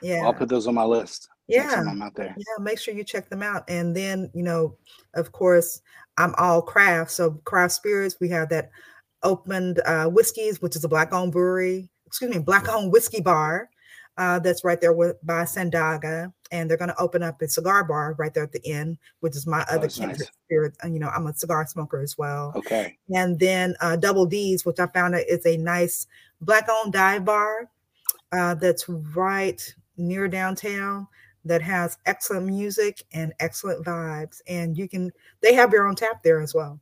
[0.01, 1.83] Yeah, I'll put those on my list yeah.
[1.87, 2.33] I'm out there.
[2.37, 3.63] Yeah, make sure you check them out.
[3.67, 4.77] And then, you know,
[5.13, 5.81] of course,
[6.17, 7.11] I'm all craft.
[7.11, 8.69] So craft spirits, we have that
[9.23, 13.69] opened uh whiskeys, which is a black owned brewery, excuse me, black owned whiskey bar.
[14.17, 17.83] Uh, that's right there with by Sandaga, and they're going to open up a cigar
[17.85, 20.27] bar right there at the end, which is my Oh, other nice.
[20.45, 20.75] spirit.
[20.83, 22.51] You know, I'm a cigar smoker as well.
[22.57, 22.97] Okay.
[23.09, 26.07] And then uh, Double D's, which I found out is a nice
[26.41, 27.69] black-owned dive bar
[28.33, 31.07] uh, that's right near downtown
[31.45, 34.41] that has excellent music and excellent vibes.
[34.47, 35.11] And you can
[35.41, 36.79] they have your own tap there as well.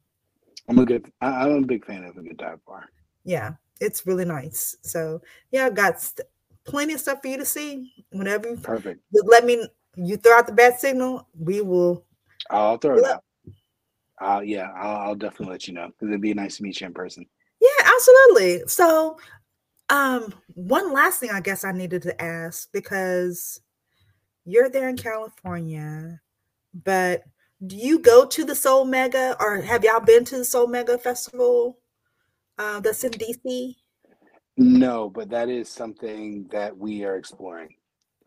[0.67, 1.11] I'm a good.
[1.21, 2.85] I, I'm a big fan of a good dive bar.
[3.23, 4.75] Yeah, it's really nice.
[4.81, 6.27] So yeah, I've got st-
[6.63, 7.91] plenty of stuff for you to see.
[8.11, 9.01] Whenever you Perfect.
[9.13, 12.05] just let me you throw out the bat signal, we will.
[12.49, 13.23] I'll throw it out.
[14.21, 16.87] Uh, yeah, I'll, I'll definitely let you know because it'd be nice to meet you
[16.87, 17.25] in person.
[17.61, 18.67] Yeah, absolutely.
[18.67, 19.17] So,
[19.89, 23.61] um, one last thing I guess I needed to ask because
[24.45, 26.19] you're there in California,
[26.83, 27.23] but
[27.65, 30.97] do you go to the Soul Mega or have y'all been to the Soul Mega
[30.97, 31.79] Festival
[32.57, 33.75] uh, that's in DC?
[34.57, 37.75] No, but that is something that we are exploring.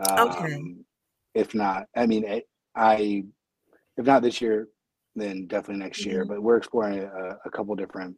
[0.09, 0.55] Okay.
[0.55, 0.85] Um,
[1.35, 2.43] if not, I mean, I,
[2.75, 3.25] I,
[3.97, 4.69] if not this year,
[5.15, 6.25] then definitely next year.
[6.25, 6.29] Mhm.
[6.29, 8.17] But we're exploring a, a couple different,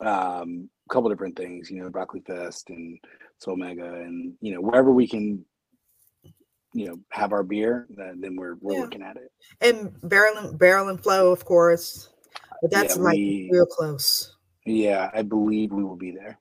[0.00, 1.70] um, couple different things.
[1.70, 2.98] You know, Broccoli Fest and
[3.38, 5.44] Soul Mega, and you know, wherever we can,
[6.72, 8.80] you know, have our beer, then, then we're we're Yeah.
[8.82, 9.32] looking at it.
[9.60, 12.10] And Barrel and Barrel and Flow, of course,
[12.62, 14.36] but that's Yeah, like we- real close.
[14.66, 16.38] Yeah, I believe we will be there.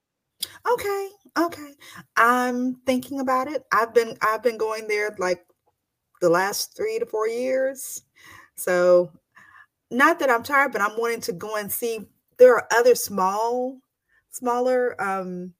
[0.71, 1.73] Okay, okay.
[2.15, 3.63] I'm thinking about it.
[3.71, 5.45] I've been I've been going there like
[6.21, 8.03] the last three to four years.
[8.55, 9.11] So
[9.89, 12.07] not that I'm tired, but I'm wanting to go and see
[12.37, 13.79] there are other small,
[14.31, 15.53] smaller um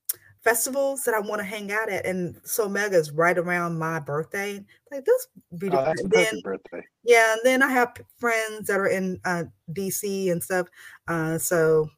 [0.43, 2.05] festivals that I want to hang out at.
[2.05, 4.63] And so Mega is right around my birthday.
[4.91, 5.27] Like this
[5.57, 6.83] be Oh, then birthday.
[7.03, 10.67] yeah, and then I have friends that are in uh, DC and stuff.
[11.07, 11.89] Uh, so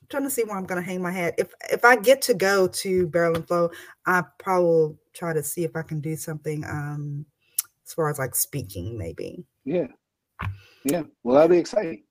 [0.00, 1.34] I'm trying to see where I'm going to hang my hat.
[1.38, 3.70] If if I get to go to Barrel and Flow,
[4.06, 7.26] I probably will try to see if I can do something um,
[7.86, 9.44] as far as like speaking, maybe.
[9.64, 9.88] Yeah,
[10.84, 11.02] yeah.
[11.22, 12.04] Well, that'll be exciting.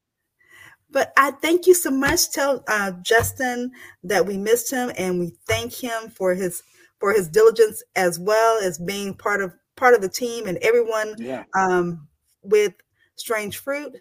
[0.91, 2.31] But I thank you so much.
[2.31, 3.71] Tell uh, Justin
[4.03, 6.63] that we missed him, and we thank him for his
[6.99, 11.15] for his diligence as well as being part of part of the team and everyone
[11.17, 11.43] Yeah.
[11.57, 12.07] um,
[12.41, 12.73] with
[13.15, 13.95] Strange Fruit.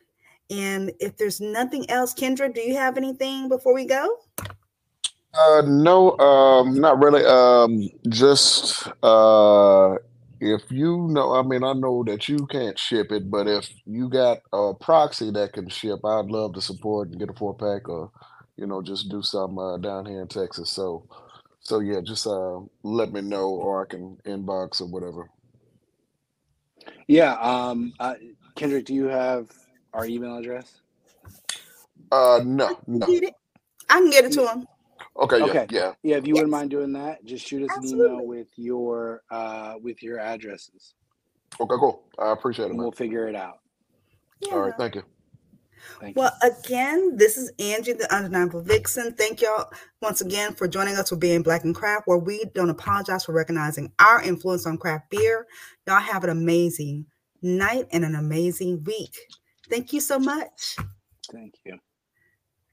[0.50, 4.16] And if there's nothing else, Kendrick, do you have anything before we go?
[5.34, 7.24] Uh, no, um, not really.
[7.24, 9.96] Um, just uh,
[10.40, 14.08] if you know, I mean, I know that you can't ship it, but if you
[14.08, 17.88] got a proxy that can ship, I'd love to support and get a four pack,
[17.88, 18.10] or
[18.56, 20.70] you know, just do some uh, down here in Texas.
[20.70, 21.08] So,
[21.60, 25.30] so yeah, just uh, let me know, or I can inbox or whatever.
[27.06, 27.34] Yeah.
[27.34, 28.14] Um, uh,
[28.54, 29.48] Kendrick, do you have
[29.92, 30.80] our email address?
[32.10, 33.06] Uh, no, no.
[33.06, 33.34] Get it?
[33.88, 34.66] I can get it to him.
[35.18, 35.66] Okay, yeah, Okay.
[35.70, 35.92] yeah.
[36.02, 39.74] Yeah, if you wouldn't mind doing that, just shoot us an email with your uh,
[39.82, 40.94] with your addresses,
[41.60, 42.04] Okay, cool.
[42.18, 42.78] I appreciate it, man.
[42.78, 43.58] we'll figure it out.
[44.52, 45.02] All right, thank you.
[46.00, 46.20] Thank you.
[46.22, 49.14] Well, again, this is Angie, the Undeniable Vixen.
[49.14, 49.70] Thank y'all
[50.02, 53.32] once again for joining us for being Black and Craft, where we don't apologize for
[53.32, 55.46] recognizing our influence on craft beer.
[55.86, 57.06] Y'all have an amazing
[57.42, 59.16] night and an amazing week.
[59.68, 60.76] Thank you so much.
[61.32, 61.78] Thank you.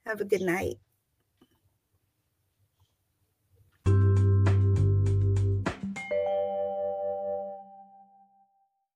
[0.06, 0.74] Have a good night.